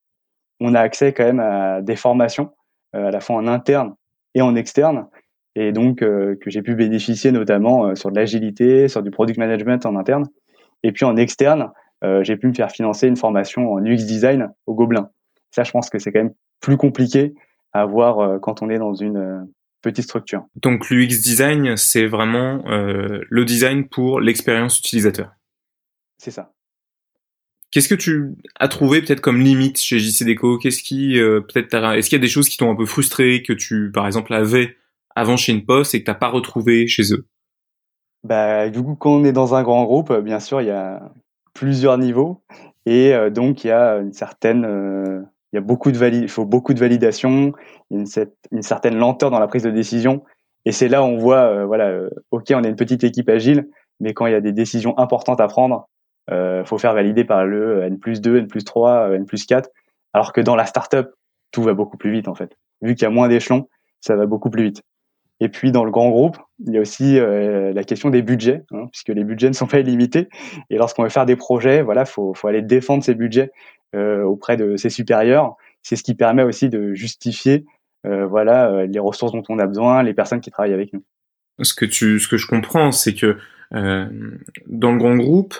on 0.61 0.73
a 0.73 0.79
accès 0.79 1.11
quand 1.11 1.25
même 1.25 1.41
à 1.41 1.81
des 1.81 1.97
formations, 1.97 2.51
à 2.93 3.11
la 3.11 3.19
fois 3.19 3.35
en 3.35 3.45
interne 3.45 3.93
et 4.35 4.41
en 4.41 4.55
externe, 4.55 5.07
et 5.55 5.73
donc 5.73 5.97
que 5.97 6.37
j'ai 6.45 6.61
pu 6.61 6.75
bénéficier 6.75 7.33
notamment 7.33 7.93
sur 7.95 8.09
de 8.09 8.15
l'agilité, 8.15 8.87
sur 8.87 9.03
du 9.03 9.11
product 9.11 9.37
management 9.37 9.85
en 9.85 9.97
interne. 9.97 10.27
Et 10.83 10.93
puis 10.93 11.03
en 11.03 11.17
externe, 11.17 11.71
j'ai 12.21 12.37
pu 12.37 12.47
me 12.47 12.53
faire 12.53 12.71
financer 12.71 13.07
une 13.07 13.17
formation 13.17 13.73
en 13.73 13.83
UX 13.83 14.05
design 14.05 14.53
au 14.67 14.75
Gobelin. 14.75 15.09
Ça, 15.49 15.63
je 15.63 15.71
pense 15.71 15.89
que 15.89 15.99
c'est 15.99 16.11
quand 16.11 16.19
même 16.19 16.33
plus 16.61 16.77
compliqué 16.77 17.33
à 17.73 17.81
avoir 17.81 18.19
euh, 18.19 18.39
quand 18.39 18.61
on 18.61 18.69
est 18.69 18.77
dans 18.77 18.93
une 18.93 19.17
euh, 19.17 19.39
petite 19.81 20.05
structure. 20.05 20.45
Donc 20.55 20.89
l'UX 20.89 21.07
design, 21.07 21.77
c'est 21.77 22.05
vraiment 22.05 22.63
euh, 22.67 23.21
le 23.29 23.45
design 23.45 23.87
pour 23.87 24.19
l'expérience 24.19 24.79
utilisateur. 24.79 25.31
C'est 26.17 26.31
ça. 26.31 26.53
Qu'est-ce 27.71 27.87
que 27.87 27.95
tu 27.95 28.35
as 28.59 28.67
trouvé 28.67 29.01
peut-être 29.01 29.21
comme 29.21 29.39
limite 29.39 29.79
chez 29.79 29.97
JC 29.97 30.25
Deco 30.25 30.57
Qu'est-ce 30.57 30.83
qui 30.83 31.17
peut-être 31.17 31.73
est-ce 31.73 32.09
qu'il 32.09 32.17
y 32.17 32.21
a 32.21 32.21
des 32.21 32.27
choses 32.27 32.49
qui 32.49 32.57
t'ont 32.57 32.69
un 32.69 32.75
peu 32.75 32.85
frustré 32.85 33.43
que 33.43 33.53
tu 33.53 33.91
par 33.93 34.05
exemple 34.05 34.33
avais 34.33 34.75
avant 35.15 35.37
chez 35.37 35.53
une 35.53 35.63
poste 35.63 35.95
et 35.95 36.01
que 36.01 36.05
t'as 36.05 36.13
pas 36.13 36.27
retrouvé 36.27 36.87
chez 36.87 37.13
eux? 37.13 37.25
Bah 38.25 38.69
du 38.69 38.83
coup 38.83 38.95
quand 38.95 39.11
on 39.11 39.23
est 39.23 39.31
dans 39.31 39.55
un 39.55 39.63
grand 39.63 39.85
groupe, 39.85 40.11
bien 40.19 40.41
sûr 40.41 40.59
il 40.59 40.67
y 40.67 40.71
a 40.71 41.13
plusieurs 41.53 41.97
niveaux 41.97 42.43
et 42.85 43.13
donc 43.31 43.63
il 43.63 43.67
y 43.67 43.71
a 43.71 43.99
une 43.99 44.11
certaine 44.11 45.25
il 45.51 45.57
y 45.57 45.59
a 45.59 45.61
beaucoup 45.61 45.91
de 45.91 46.27
faut 46.27 46.45
beaucoup 46.45 46.73
de 46.73 46.79
validation, 46.79 47.53
une, 47.89 48.05
certaine 48.05 48.97
lenteur 48.97 49.31
dans 49.31 49.39
la 49.39 49.47
prise 49.47 49.63
de 49.63 49.71
décision. 49.71 50.23
Et 50.65 50.71
c'est 50.71 50.87
là 50.87 51.01
où 51.01 51.05
on 51.05 51.17
voit, 51.17 51.43
euh, 51.43 51.65
voilà, 51.65 51.87
euh, 51.87 52.09
ok, 52.29 52.53
on 52.53 52.63
est 52.63 52.69
une 52.69 52.75
petite 52.75 53.03
équipe 53.03 53.29
agile, 53.29 53.67
mais 53.99 54.13
quand 54.13 54.27
il 54.27 54.31
y 54.31 54.35
a 54.35 54.41
des 54.41 54.53
décisions 54.53 54.97
importantes 54.97 55.41
à 55.41 55.47
prendre, 55.47 55.89
euh, 56.29 56.63
faut 56.63 56.77
faire 56.77 56.93
valider 56.93 57.25
par 57.25 57.45
le 57.45 57.83
N 57.83 57.99
plus 57.99 58.21
2, 58.21 58.37
N 58.37 58.47
plus 58.47 58.63
3, 58.63 59.15
N 59.15 59.25
plus 59.25 59.45
4. 59.45 59.69
Alors 60.13 60.33
que 60.33 60.41
dans 60.41 60.55
la 60.55 60.65
startup, 60.65 61.09
tout 61.51 61.63
va 61.63 61.73
beaucoup 61.73 61.97
plus 61.97 62.11
vite 62.11 62.27
en 62.27 62.35
fait. 62.35 62.55
Vu 62.81 62.95
qu'il 62.95 63.03
y 63.03 63.07
a 63.07 63.09
moins 63.09 63.27
d'échelons, 63.27 63.67
ça 63.99 64.15
va 64.15 64.25
beaucoup 64.25 64.49
plus 64.49 64.63
vite. 64.63 64.81
Et 65.41 65.49
puis 65.49 65.71
dans 65.71 65.83
le 65.83 65.91
grand 65.91 66.09
groupe, 66.09 66.37
il 66.65 66.73
y 66.73 66.77
a 66.77 66.81
aussi 66.81 67.19
euh, 67.19 67.73
la 67.73 67.83
question 67.83 68.11
des 68.11 68.21
budgets, 68.21 68.63
hein, 68.71 68.85
puisque 68.91 69.09
les 69.09 69.23
budgets 69.23 69.49
ne 69.49 69.53
sont 69.53 69.67
pas 69.67 69.79
illimités. 69.81 70.29
Et 70.69 70.77
lorsqu'on 70.77 71.03
veut 71.03 71.09
faire 71.09 71.25
des 71.25 71.35
projets, 71.35 71.81
voilà, 71.81 72.05
faut, 72.05 72.33
faut 72.33 72.47
aller 72.47 72.61
défendre 72.61 73.03
ces 73.03 73.15
budgets 73.15 73.49
euh, 73.49 73.49
auprès 73.95 74.57
de 74.57 74.77
ses 74.77 74.89
supérieurs. 74.89 75.55
C'est 75.83 75.95
ce 75.95 76.03
qui 76.03 76.15
permet 76.15 76.43
aussi 76.43 76.69
de 76.69 76.93
justifier, 76.93 77.65
euh, 78.05 78.25
voilà, 78.25 78.71
euh, 78.71 78.85
les 78.85 78.99
ressources 78.99 79.31
dont 79.31 79.43
on 79.49 79.59
a 79.59 79.67
besoin, 79.67 80.03
les 80.03 80.13
personnes 80.13 80.41
qui 80.41 80.51
travaillent 80.51 80.73
avec 80.73 80.93
nous. 80.93 81.03
Ce 81.61 81.73
que 81.73 81.85
tu, 81.85 82.19
ce 82.19 82.27
que 82.27 82.37
je 82.37 82.47
comprends, 82.47 82.91
c'est 82.91 83.13
que 83.13 83.37
euh, 83.73 84.07
dans 84.67 84.91
le 84.91 84.97
grand 84.97 85.15
groupe, 85.15 85.55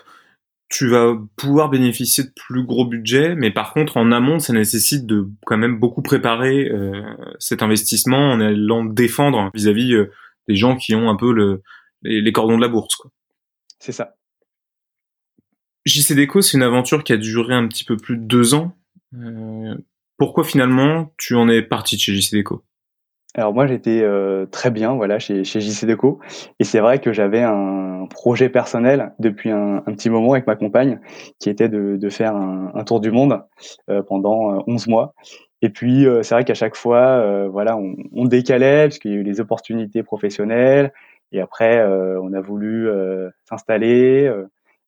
tu 0.69 0.87
vas 0.87 1.17
pouvoir 1.35 1.69
bénéficier 1.69 2.23
de 2.23 2.31
plus 2.33 2.63
gros 2.63 2.85
budgets, 2.85 3.35
mais 3.35 3.51
par 3.51 3.73
contre 3.73 3.97
en 3.97 4.11
amont, 4.11 4.39
ça 4.39 4.53
nécessite 4.53 5.05
de 5.05 5.27
quand 5.45 5.57
même 5.57 5.77
beaucoup 5.77 6.01
préparer 6.01 6.69
euh, 6.69 7.03
cet 7.39 7.61
investissement 7.61 8.31
en 8.31 8.39
allant 8.39 8.85
défendre 8.85 9.49
vis-à-vis 9.53 9.93
euh, 9.93 10.11
des 10.47 10.55
gens 10.55 10.77
qui 10.77 10.95
ont 10.95 11.09
un 11.09 11.17
peu 11.17 11.33
le, 11.33 11.61
les, 12.03 12.31
cordons 12.31 12.55
de 12.55 12.61
la 12.61 12.69
bourse. 12.69 13.01
C'est 13.79 13.91
ça. 13.91 14.15
JC 15.85 16.13
Déco, 16.13 16.41
c'est 16.41 16.57
une 16.57 16.63
aventure 16.63 17.03
qui 17.03 17.13
a 17.13 17.17
duré 17.17 17.53
un 17.53 17.67
petit 17.67 17.83
peu 17.83 17.97
plus 17.97 18.17
de 18.17 18.23
deux 18.23 18.53
ans. 18.53 18.73
Euh, 19.15 19.75
pourquoi 20.17 20.43
finalement 20.43 21.11
tu 21.17 21.35
en 21.35 21.49
es 21.49 21.61
parti 21.61 21.95
de 21.95 22.01
chez 22.01 22.13
JC 22.13 22.33
Déco 22.33 22.63
alors 23.33 23.53
moi 23.53 23.65
j'étais 23.65 24.01
euh, 24.01 24.45
très 24.45 24.71
bien 24.71 24.93
voilà 24.93 25.17
chez, 25.17 25.43
chez 25.43 25.61
JC 25.61 25.85
Deco. 25.85 26.19
Et 26.59 26.63
c'est 26.63 26.79
vrai 26.79 26.99
que 26.99 27.13
j'avais 27.13 27.41
un 27.41 28.05
projet 28.09 28.49
personnel 28.49 29.13
depuis 29.19 29.51
un, 29.51 29.81
petit 29.85 30.09
moment 30.09 30.33
avec 30.33 30.47
ma 30.47 30.55
compagne 30.55 30.99
qui 31.39 31.49
était 31.49 31.69
de, 31.69 32.09
faire 32.09 32.35
un, 32.35 32.83
tour 32.83 32.99
du 32.99 33.11
monde 33.11 33.41
euh, 33.89 34.03
pendant 34.03 34.63
11 34.67 34.87
euh, 34.87 34.91
mois. 34.91 35.13
Et 35.61 35.69
puis 35.69 36.05
c'est 36.23 36.35
vrai 36.35 36.43
qu'à 36.43 36.55
chaque 36.55 36.75
fois 36.75 37.47
voilà 37.47 37.77
on, 37.77 37.95
on, 38.11 38.25
décalait 38.25 38.87
parce 38.87 38.99
qu'il 38.99 39.11
y 39.11 39.13
a 39.13 39.17
eu 39.17 39.23
les 39.23 39.39
opportunités 39.39 40.03
professionnelles. 40.03 40.91
Et 41.31 41.39
après 41.39 41.81
on 41.85 42.33
a 42.33 42.41
voulu 42.41 42.89
s'installer 43.47 44.29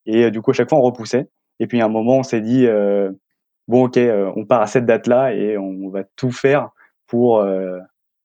et 0.06 0.32
du 0.32 0.42
coup 0.42 0.52
à 0.52 0.54
chaque 0.54 0.70
fois 0.70 0.78
on 0.78 0.82
repoussait 0.82 1.30
et 1.60 1.68
puis 1.68 1.82
à 1.82 1.86
un 1.86 1.89
moment 1.89 2.18
on 2.18 2.24
s'est 2.24 2.42
dit 2.42 2.68
bon 3.68 3.86
ok 3.86 4.00
on 4.36 4.46
part 4.46 4.62
à 4.62 4.68
cette 4.68 4.86
date 4.86 5.08
là 5.08 5.34
et 5.34 5.58
on 5.58 5.89
va 5.89 6.04
tout 6.16 6.32
faire 6.32 6.70
pour 7.08 7.46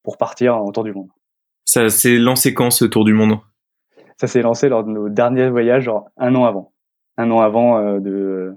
pour 0.03 0.17
partir 0.17 0.57
en 0.57 0.73
tour 0.73 0.85
du 0.85 0.93
monde. 0.93 1.09
Ça 1.67 1.91
s'est 1.91 2.17
lancé 2.17 2.55
quand 2.55 2.71
ce 2.71 2.87
tour 2.87 3.05
du 3.05 3.13
monde? 3.13 3.41
Ça 4.17 4.27
s'est 4.27 4.41
lancé 4.41 4.71
lors 4.71 4.83
de 4.83 4.89
nos 4.89 5.11
derniers 5.11 5.51
voyages, 5.51 5.85
genre 5.85 6.09
un 6.17 6.35
an 6.35 6.47
avant. 6.47 6.73
Un 7.19 7.31
an 7.31 7.41
avant 7.41 7.77
euh, 7.77 8.01
de, 8.01 8.55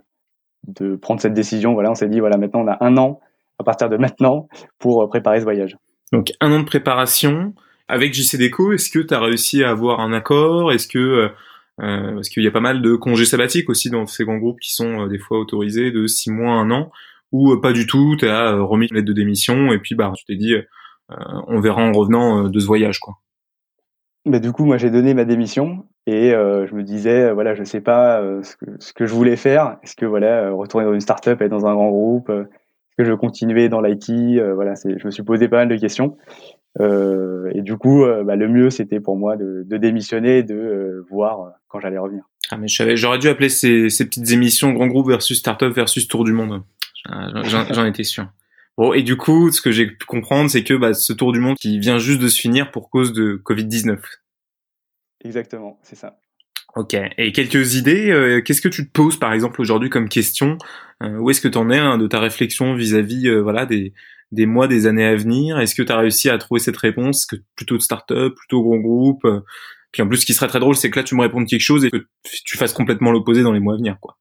de 0.70 0.96
prendre 0.96 1.20
cette 1.20 1.34
décision, 1.34 1.74
voilà, 1.74 1.92
on 1.92 1.96
s'est 1.96 2.08
dit, 2.08 2.22
voilà, 2.22 2.38
maintenant 2.38 2.62
on 2.62 2.68
a 2.70 2.78
un 2.80 2.96
an 2.96 3.20
à 3.60 3.66
partir 3.66 3.90
de 3.90 3.98
maintenant 3.98 4.48
pour 4.80 5.04
euh, 5.04 5.10
préparer 5.10 5.40
ce 5.40 5.44
voyage. 5.44 5.78
Donc 6.14 6.32
un 6.40 6.54
an 6.54 6.60
de 6.60 6.66
préparation. 6.66 7.54
Avec 7.90 8.14
JC 8.14 8.38
Deco, 8.38 8.72
est-ce 8.72 8.90
que 8.90 9.00
tu 9.00 9.14
as 9.14 9.20
réussi 9.20 9.62
à 9.62 9.72
avoir 9.72 10.00
un 10.00 10.14
accord? 10.14 10.72
Est-ce 10.72 10.88
que 10.88 11.32
euh, 11.82 11.86
euh, 11.86 12.14
parce 12.16 12.30
qu'il 12.30 12.44
y 12.44 12.48
a 12.48 12.52
pas 12.52 12.60
mal 12.60 12.82
de 12.82 12.96
congés 12.96 13.26
sabbatiques 13.26 13.70
aussi 13.70 13.90
dans 13.90 14.06
ces 14.06 14.24
grands 14.24 14.38
groupes 14.38 14.60
qui 14.60 14.74
sont 14.74 15.08
des 15.08 15.18
fois 15.18 15.40
autorisés 15.40 15.92
de 15.92 16.08
six 16.08 16.32
mois, 16.32 16.54
un 16.54 16.72
an, 16.72 16.92
ou 17.32 17.56
pas 17.58 17.74
du 17.74 17.88
tout, 17.88 18.16
tu 18.18 18.28
as 18.28 18.56
remis 18.56 18.88
une 18.88 18.96
lettre 18.96 19.08
de 19.08 19.14
démission 19.14 19.72
et 19.72 19.80
puis 19.80 19.96
bah 19.96 20.12
tu 20.16 20.26
t'es 20.26 20.36
dit 20.36 20.56
euh, 21.12 21.42
on 21.48 21.60
verra 21.60 21.84
en 21.84 21.92
revenant 21.92 22.46
euh, 22.46 22.50
de 22.50 22.60
ce 22.60 22.66
voyage, 22.66 23.00
quoi. 23.00 23.16
Bah, 24.26 24.40
du 24.40 24.52
coup, 24.52 24.66
moi, 24.66 24.78
j'ai 24.78 24.92
donné 24.92 25.14
ma 25.14 25.26
démission 25.26 25.86
et 26.06 26.34
euh, 26.34 26.68
je 26.68 26.76
me 26.76 26.84
disais, 26.84 27.32
voilà, 27.32 27.56
je 27.56 27.64
sais 27.64 27.82
pas 27.82 28.22
ce, 28.44 28.94
que, 28.94 29.06
je 29.06 29.14
voulais 29.14 29.36
faire. 29.36 29.78
Est-ce 29.84 29.96
que 29.96 30.06
voilà, 30.06 30.52
retourner 30.52 30.86
dans 30.86 30.94
une 30.94 31.02
startup, 31.02 31.42
être 31.42 31.50
dans 31.50 31.66
un 31.66 31.74
grand 31.74 31.90
groupe, 31.90 32.30
est-ce 32.30 32.96
que 32.98 33.04
je 33.04 33.14
continuer 33.14 33.68
dans 33.68 33.82
l'IT 33.82 34.12
Voilà, 34.54 34.76
je 34.76 35.06
me 35.06 35.12
suis 35.12 35.24
posé 35.24 35.48
pas 35.48 35.58
mal 35.58 35.70
de 35.70 35.76
questions. 35.76 36.18
Et 36.80 37.62
du 37.62 37.78
coup, 37.78 38.06
bah, 38.26 38.36
le 38.36 38.48
mieux, 38.48 38.70
c'était 38.70 39.00
pour 39.00 39.18
moi 39.18 39.36
de, 39.38 39.78
démissionner 39.78 40.40
et 40.40 40.44
de 40.44 41.06
voir 41.10 41.54
quand 41.68 41.80
j'allais 41.80 41.98
revenir. 41.98 42.24
Ah, 42.50 42.58
mais 42.58 42.68
j'aurais 42.68 43.20
dû 43.20 43.30
appeler 43.30 43.50
ces, 43.50 43.90
ces, 43.90 44.06
petites 44.06 44.32
émissions 44.32 44.72
grand 44.74 44.88
groupe 44.88 45.08
versus 45.08 45.40
startup 45.40 45.74
versus 45.74 46.08
tour 46.08 46.24
du 46.24 46.34
monde. 46.34 46.64
J'en 47.06 47.86
étais 47.86 48.04
sûr. 48.04 48.28
Bon, 48.78 48.94
et 48.94 49.04
du 49.04 49.18
coup, 49.18 49.52
ce 49.52 49.62
que 49.62 49.72
j'ai 49.72 49.88
pu 49.88 50.06
comprendre, 50.06 50.50
c'est 50.50 50.64
que 50.64 50.74
bah, 50.74 50.94
ce 50.94 51.14
tour 51.14 51.34
du 51.34 51.40
monde 51.40 51.58
qui 51.58 51.80
vient 51.80 51.98
juste 51.98 52.22
de 52.22 52.28
se 52.28 52.40
finir 52.40 52.72
pour 52.72 52.90
cause 52.90 53.14
de 53.14 53.42
Covid-19. 53.46 54.00
Exactement, 55.24 55.80
c'est 55.84 55.96
ça. 55.96 56.20
Ok. 56.76 56.96
Et 57.18 57.32
quelques 57.34 57.76
idées, 57.76 58.12
euh, 58.12 58.42
qu'est-ce 58.42 58.62
que 58.62 58.70
tu 58.70 58.88
te 58.88 58.92
poses 58.92 59.20
par 59.20 59.34
exemple 59.34 59.60
aujourd'hui 59.60 59.90
comme 59.90 60.08
question? 60.08 60.58
Euh, 61.04 61.18
Où 61.18 61.30
est-ce 61.30 61.42
que 61.42 61.50
tu 61.50 61.58
en 61.58 61.70
es 61.70 61.78
hein, 61.78 61.98
de 61.98 62.08
ta 62.08 62.20
réflexion 62.20 62.74
vis-à-vis 62.74 63.28
euh, 63.28 63.42
voilà 63.42 63.66
des, 63.66 63.94
des 64.32 64.46
mois, 64.46 64.68
des 64.68 64.88
années 64.88 65.06
à 65.06 65.16
venir 65.16 65.60
Est-ce 65.60 65.76
que 65.76 65.82
tu 65.82 65.92
as 65.92 65.98
réussi 65.98 66.30
à 66.30 66.38
trouver 66.38 66.60
cette 66.60 66.78
réponse 66.78 67.26
que 67.26 67.36
plutôt 67.56 67.78
de 67.78 67.82
start-up, 67.82 68.34
plutôt 68.36 68.64
grand 68.64 68.78
groupe 68.78 69.28
Puis 69.92 70.02
en 70.02 70.08
plus, 70.08 70.18
ce 70.18 70.26
qui 70.26 70.34
serait 70.34 70.48
très 70.48 70.60
drôle, 70.60 70.76
c'est 70.76 70.90
que 70.90 71.00
là, 71.00 71.04
tu 71.04 71.16
me 71.16 71.22
réponds 71.22 71.44
quelque 71.46 71.62
chose 71.62 71.86
et 71.86 71.92
que 71.92 71.98
tu 72.46 72.58
fasses 72.58 72.74
complètement 72.74 73.12
l'opposé 73.12 73.44
dans 73.44 73.52
les 73.52 73.60
mois 73.60 73.74
à 73.74 73.78
venir, 73.78 73.98
quoi. 74.00 74.18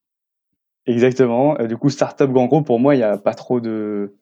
Exactement. 0.86 1.54
Du 1.66 1.76
coup, 1.76 1.90
start-up, 1.90 2.30
grand 2.30 2.46
groupe, 2.46 2.66
pour 2.66 2.80
moi, 2.80 2.94
il 2.94 2.98
n'y 2.98 3.04
a 3.04 3.18
pas 3.18 3.34
trop 3.34 3.60
de, 3.60 4.16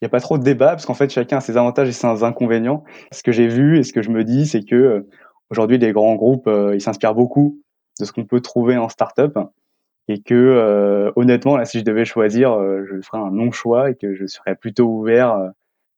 il 0.00 0.04
y 0.04 0.06
a 0.06 0.10
pas 0.10 0.20
trop 0.20 0.36
de 0.36 0.42
débat 0.42 0.70
parce 0.70 0.84
qu'en 0.84 0.94
fait, 0.94 1.10
chacun 1.10 1.38
a 1.38 1.40
ses 1.40 1.56
avantages 1.56 1.88
et 1.88 1.92
ses 1.92 2.24
inconvénients. 2.24 2.84
Ce 3.12 3.22
que 3.22 3.32
j'ai 3.32 3.48
vu 3.48 3.78
et 3.78 3.82
ce 3.84 3.92
que 3.92 4.02
je 4.02 4.10
me 4.10 4.24
dis, 4.24 4.46
c'est 4.46 4.64
que 4.64 5.06
aujourd'hui, 5.50 5.78
les 5.78 5.92
grands 5.92 6.16
groupes, 6.16 6.50
ils 6.74 6.80
s'inspirent 6.80 7.14
beaucoup 7.14 7.58
de 8.00 8.04
ce 8.04 8.12
qu'on 8.12 8.24
peut 8.24 8.40
trouver 8.40 8.76
en 8.76 8.88
start-up 8.88 9.38
et 10.08 10.22
que 10.22 10.34
euh, 10.34 11.10
honnêtement 11.16 11.56
là 11.56 11.64
si 11.64 11.78
je 11.78 11.84
devais 11.84 12.04
choisir 12.04 12.52
euh, 12.52 12.84
je 12.90 13.00
ferais 13.00 13.18
un 13.18 13.30
non 13.30 13.50
choix 13.50 13.90
et 13.90 13.94
que 13.94 14.14
je 14.14 14.26
serais 14.26 14.54
plutôt 14.54 14.84
ouvert 14.84 15.32
euh, 15.32 15.48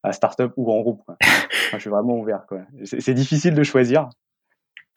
à 0.03 0.13
start-up 0.13 0.53
ou 0.55 0.65
grand 0.65 0.81
groupe 0.81 1.01
quoi. 1.05 1.17
je 1.73 1.77
suis 1.77 1.89
vraiment 1.89 2.17
ouvert 2.17 2.45
quoi. 2.47 2.59
C'est 2.83 3.13
difficile 3.13 3.53
de 3.53 3.63
choisir. 3.63 4.09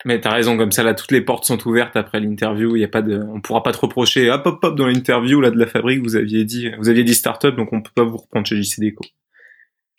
Mais 0.03 0.19
t'as 0.19 0.31
raison 0.31 0.57
comme 0.57 0.71
ça 0.71 0.83
là 0.83 0.93
toutes 0.93 1.11
les 1.11 1.21
portes 1.21 1.45
sont 1.45 1.67
ouvertes 1.67 1.95
après 1.95 2.19
l'interview. 2.19 2.75
Il 2.75 2.79
y 2.79 2.85
a 2.85 2.87
pas 2.87 3.01
de 3.01 3.21
on 3.21 3.41
pourra 3.41 3.63
pas 3.63 3.73
te 3.73 3.79
reprocher 3.79 4.31
hop 4.31 4.45
hop 4.45 4.63
hop 4.63 4.75
dans 4.75 4.87
l'interview 4.87 5.41
là 5.41 5.51
de 5.51 5.57
la 5.57 5.67
fabrique 5.67 6.01
vous 6.01 6.15
aviez 6.15 6.45
dit 6.45 6.71
vous 6.79 6.89
aviez 6.89 7.03
dit 7.03 7.13
start-up 7.13 7.55
donc 7.55 7.73
on 7.73 7.81
peut 7.81 7.91
pas 7.93 8.03
vous 8.03 8.17
reprendre 8.17 8.47
chez 8.47 8.61
JCD 8.61 8.93
quoi. 8.93 9.07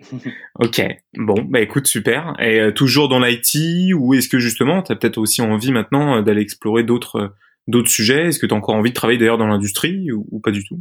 Ok, 0.59 0.83
bon, 1.15 1.43
bah 1.49 1.61
écoute, 1.61 1.87
super. 1.87 2.35
Et 2.41 2.75
toujours 2.75 3.09
dans 3.09 3.21
l'IT, 3.21 3.95
ou 3.95 4.15
est-ce 4.15 4.29
que 4.29 4.41
justement, 4.41 4.83
tu 4.83 4.91
as 4.91 4.97
peut-être 4.97 5.19
aussi 5.19 5.43
envie 5.43 5.71
maintenant 5.71 6.23
d'aller 6.23 6.43
explorer 6.43 6.83
d'autres 6.83 7.33
d'autres 7.69 7.89
sujets? 7.89 8.29
Est-ce 8.29 8.39
que 8.39 8.47
tu 8.47 8.55
as 8.55 8.57
encore 8.57 8.75
envie 8.75 8.91
de 8.91 8.95
travailler 8.95 9.19
d'ailleurs 9.19 9.39
dans 9.39 9.47
l'industrie 9.47 10.11
ou, 10.13 10.41
pas 10.41 10.51
du 10.51 10.65
tout? 10.65 10.81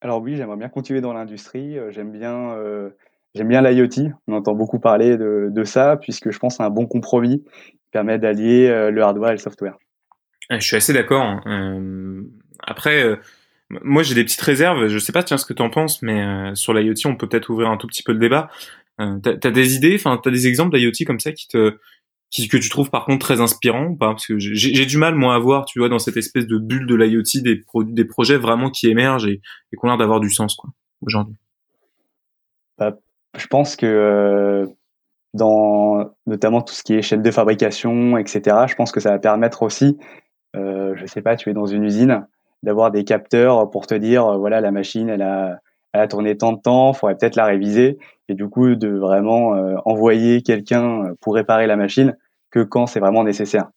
Alors 0.00 0.20
oui, 0.20 0.36
j'aimerais 0.36 0.56
bien 0.56 0.68
continuer 0.68 1.00
dans 1.00 1.12
l'industrie. 1.12 1.78
Euh, 1.78 1.90
j'aime 1.90 2.10
bien, 2.10 2.52
euh, 2.56 2.90
j'aime 3.34 3.48
bien 3.48 3.62
l'IoT. 3.62 4.10
On 4.26 4.34
entend 4.34 4.54
beaucoup 4.54 4.80
parler 4.80 5.16
de, 5.16 5.48
de, 5.50 5.64
ça 5.64 5.96
puisque 5.96 6.30
je 6.30 6.38
pense 6.38 6.54
que 6.54 6.56
c'est 6.58 6.62
un 6.64 6.70
bon 6.70 6.86
compromis 6.86 7.44
qui 7.44 7.90
permet 7.92 8.18
d'allier 8.18 8.68
euh, 8.68 8.90
le 8.90 9.02
hardware 9.02 9.30
et 9.30 9.34
le 9.34 9.38
software. 9.38 9.76
Je 10.50 10.58
suis 10.58 10.76
assez 10.76 10.92
d'accord. 10.92 11.22
Hein. 11.22 12.24
après, 12.66 13.16
moi 13.70 14.02
j'ai 14.02 14.14
des 14.14 14.24
petites 14.24 14.40
réserves. 14.40 14.88
Je 14.88 14.98
sais 14.98 15.12
pas 15.12 15.22
tiens 15.22 15.38
ce 15.38 15.46
que 15.46 15.54
tu 15.54 15.62
en 15.62 15.70
penses, 15.70 16.02
mais 16.02 16.54
sur 16.54 16.74
l'IoT, 16.74 16.94
on 17.06 17.16
peut 17.16 17.28
peut-être 17.28 17.48
ouvrir 17.48 17.70
un 17.70 17.78
tout 17.78 17.86
petit 17.86 18.02
peu 18.02 18.12
le 18.12 18.18
débat. 18.18 18.50
Euh, 19.00 19.18
t'as 19.20 19.48
as 19.48 19.50
des 19.50 19.74
idées, 19.74 19.94
enfin 19.94 20.20
t'as 20.22 20.30
des 20.30 20.46
exemples 20.46 20.76
d'IoT 20.76 21.06
comme 21.06 21.20
ça 21.20 21.32
qui 21.32 21.48
te 21.48 21.78
que 22.32 22.56
tu 22.56 22.68
trouves 22.68 22.90
par 22.90 23.04
contre 23.04 23.18
très 23.18 23.40
inspirant 23.40 23.94
Parce 23.94 24.26
que 24.26 24.38
j'ai 24.38 24.86
du 24.86 24.96
mal 24.96 25.14
moi 25.14 25.34
à 25.34 25.38
voir, 25.38 25.64
tu 25.64 25.78
vois, 25.78 25.88
dans 25.88 25.98
cette 25.98 26.16
espèce 26.16 26.46
de 26.46 26.58
bulle 26.58 26.86
de 26.86 26.94
l'IoT 26.94 27.42
des, 27.42 27.62
des 27.92 28.04
projets 28.04 28.38
vraiment 28.38 28.70
qui 28.70 28.88
émergent 28.88 29.26
et, 29.26 29.40
et 29.72 29.76
qui 29.76 29.84
ont 29.84 29.88
l'air 29.88 29.98
d'avoir 29.98 30.20
du 30.20 30.30
sens 30.30 30.54
quoi 30.54 30.70
aujourd'hui. 31.02 31.36
Bah, 32.78 32.96
je 33.36 33.46
pense 33.46 33.76
que 33.76 33.86
euh, 33.86 34.66
dans 35.34 36.10
notamment 36.26 36.62
tout 36.62 36.74
ce 36.74 36.82
qui 36.82 36.94
est 36.94 37.02
chaîne 37.02 37.22
de 37.22 37.30
fabrication, 37.30 38.16
etc. 38.16 38.64
Je 38.66 38.74
pense 38.74 38.92
que 38.92 39.00
ça 39.00 39.10
va 39.10 39.18
permettre 39.18 39.62
aussi, 39.62 39.98
euh, 40.56 40.94
je 40.96 41.06
sais 41.06 41.22
pas, 41.22 41.36
tu 41.36 41.50
es 41.50 41.54
dans 41.54 41.66
une 41.66 41.84
usine, 41.84 42.26
d'avoir 42.62 42.90
des 42.90 43.04
capteurs 43.04 43.70
pour 43.70 43.86
te 43.86 43.94
dire, 43.94 44.38
voilà, 44.38 44.60
la 44.60 44.70
machine, 44.70 45.08
elle 45.08 45.22
a, 45.22 45.60
elle 45.92 46.00
a 46.00 46.08
tourné 46.08 46.36
tant 46.36 46.52
de 46.52 46.60
temps, 46.60 46.92
faudrait 46.92 47.16
peut-être 47.16 47.36
la 47.36 47.46
réviser, 47.46 47.98
et 48.28 48.34
du 48.34 48.48
coup 48.48 48.74
de 48.74 48.88
vraiment 48.88 49.54
euh, 49.54 49.76
envoyer 49.84 50.42
quelqu'un 50.42 51.14
pour 51.20 51.34
réparer 51.34 51.66
la 51.66 51.76
machine 51.76 52.16
que 52.50 52.60
quand 52.60 52.86
c'est 52.86 53.00
vraiment 53.00 53.24
nécessaire. 53.24 53.68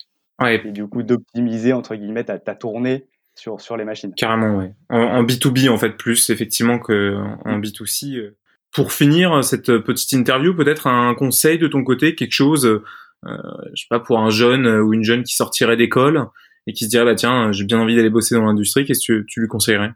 Ouais. 0.42 0.62
Et 0.66 0.72
du 0.72 0.86
coup, 0.88 1.04
d'optimiser, 1.04 1.74
entre 1.74 1.96
guillemets, 1.96 2.26
ta, 2.26 2.38
ta, 2.38 2.56
tournée 2.56 3.06
sur, 3.36 3.62
sur 3.62 3.78
les 3.78 3.86
machines. 3.86 4.14
Carrément, 4.16 4.58
ouais. 4.58 4.74
En, 4.90 5.24
B2B, 5.24 5.70
en 5.70 5.78
fait, 5.78 5.92
plus, 5.92 6.30
effectivement, 6.30 6.78
qu'en 6.78 7.38
en 7.46 7.60
B2C. 7.60 8.18
Euh. 8.18 8.36
Pour 8.74 8.92
finir 8.92 9.42
cette 9.42 9.78
petite 9.78 10.12
interview, 10.12 10.54
peut-être 10.54 10.88
un 10.88 11.16
conseil 11.16 11.58
de 11.58 11.68
ton 11.70 11.86
côté, 11.86 12.14
quelque 12.14 12.34
chose, 12.34 12.66
euh, 12.66 12.82
je 13.24 13.82
sais 13.82 13.88
pas, 13.90 14.02
pour 14.02 14.20
un 14.20 14.30
jeune 14.30 14.68
ou 14.68 14.94
une 14.94 15.04
jeune 15.04 15.24
qui 15.24 15.34
sortirait 15.34 15.78
d'école 15.78 16.26
et 16.68 16.74
qui 16.74 16.84
se 16.84 16.90
dirait, 16.90 17.06
bah 17.06 17.16
tiens, 17.16 17.54
j'ai 17.54 17.64
bien 17.64 17.80
envie 17.80 17.96
d'aller 17.96 18.10
bosser 18.10 18.36
dans 18.36 18.44
l'industrie, 18.44 18.84
qu'est-ce 18.84 19.14
que 19.14 19.24
tu 19.30 19.40
lui 19.40 19.48
conseillerais? 19.48 19.92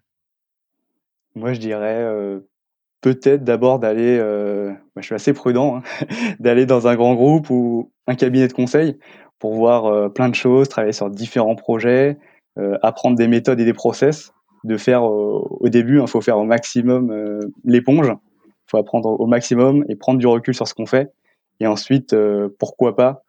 Moi, 1.35 1.53
je 1.53 1.59
dirais, 1.59 2.41
peut-être 3.01 3.43
d'abord 3.43 3.79
d'aller, 3.79 4.17
euh, 4.19 4.73
je 4.97 5.01
suis 5.01 5.15
assez 5.15 5.33
prudent, 5.33 5.77
hein, 5.77 6.05
d'aller 6.39 6.65
dans 6.65 6.87
un 6.87 6.95
grand 6.95 7.15
groupe 7.15 7.49
ou 7.49 7.91
un 8.07 8.15
cabinet 8.15 8.47
de 8.47 8.53
conseil 8.53 8.97
pour 9.39 9.53
voir 9.53 10.11
plein 10.11 10.27
de 10.27 10.35
choses, 10.35 10.67
travailler 10.67 10.91
sur 10.91 11.09
différents 11.09 11.55
projets, 11.55 12.17
apprendre 12.81 13.15
des 13.15 13.29
méthodes 13.29 13.57
et 13.61 13.63
des 13.63 13.73
process, 13.73 14.33
de 14.65 14.75
faire 14.75 15.03
au 15.03 15.69
début, 15.69 16.01
il 16.01 16.07
faut 16.07 16.19
faire 16.19 16.37
au 16.37 16.43
maximum 16.43 17.39
l'éponge, 17.63 18.07
il 18.09 18.69
faut 18.69 18.77
apprendre 18.77 19.17
au 19.17 19.27
maximum 19.27 19.85
et 19.87 19.95
prendre 19.95 20.19
du 20.19 20.27
recul 20.27 20.53
sur 20.53 20.67
ce 20.67 20.73
qu'on 20.73 20.85
fait, 20.85 21.13
et 21.61 21.67
ensuite, 21.67 22.13
pourquoi 22.57 22.97
pas 22.97 23.23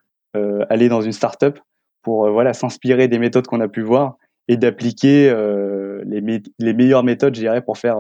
aller 0.69 0.89
dans 0.89 1.01
une 1.01 1.13
startup 1.13 1.61
pour 2.03 2.29
voilà 2.29 2.55
s'inspirer 2.55 3.07
des 3.07 3.21
méthodes 3.21 3.47
qu'on 3.47 3.61
a 3.61 3.69
pu 3.69 3.83
voir 3.83 4.17
et 4.51 4.57
d'appliquer 4.57 5.33
les, 6.05 6.43
les 6.59 6.73
meilleures 6.75 7.05
méthodes, 7.05 7.35
je 7.35 7.41
dirais, 7.41 7.63
pour 7.63 7.79
faire 7.79 7.99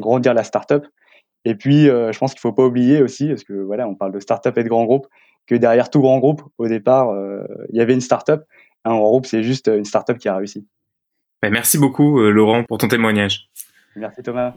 grandir 0.00 0.34
la 0.34 0.42
startup 0.42 0.86
et 1.44 1.54
puis, 1.54 1.88
euh, 1.88 2.12
je 2.12 2.18
pense 2.18 2.32
qu'il 2.32 2.40
faut 2.40 2.52
pas 2.52 2.64
oublier 2.64 3.02
aussi, 3.02 3.28
parce 3.28 3.44
que 3.44 3.52
voilà, 3.52 3.86
on 3.86 3.94
parle 3.94 4.12
de 4.12 4.20
start-up 4.20 4.56
et 4.56 4.64
de 4.64 4.68
grands 4.68 4.84
groupes, 4.84 5.06
que 5.46 5.54
derrière 5.54 5.90
tout 5.90 6.00
grand 6.00 6.18
groupe, 6.18 6.42
au 6.58 6.68
départ, 6.68 7.10
euh, 7.10 7.44
il 7.70 7.76
y 7.76 7.80
avait 7.80 7.94
une 7.94 8.00
start-up. 8.00 8.44
Un 8.84 8.92
grand 8.92 9.08
groupe, 9.08 9.26
c'est 9.26 9.42
juste 9.42 9.68
une 9.68 9.84
start-up 9.84 10.18
qui 10.18 10.28
a 10.28 10.36
réussi. 10.36 10.66
Ben, 11.42 11.50
merci 11.50 11.78
beaucoup, 11.78 12.20
euh, 12.20 12.30
Laurent, 12.30 12.64
pour 12.64 12.78
ton 12.78 12.88
témoignage. 12.88 13.48
Merci 13.96 14.22
Thomas. 14.22 14.54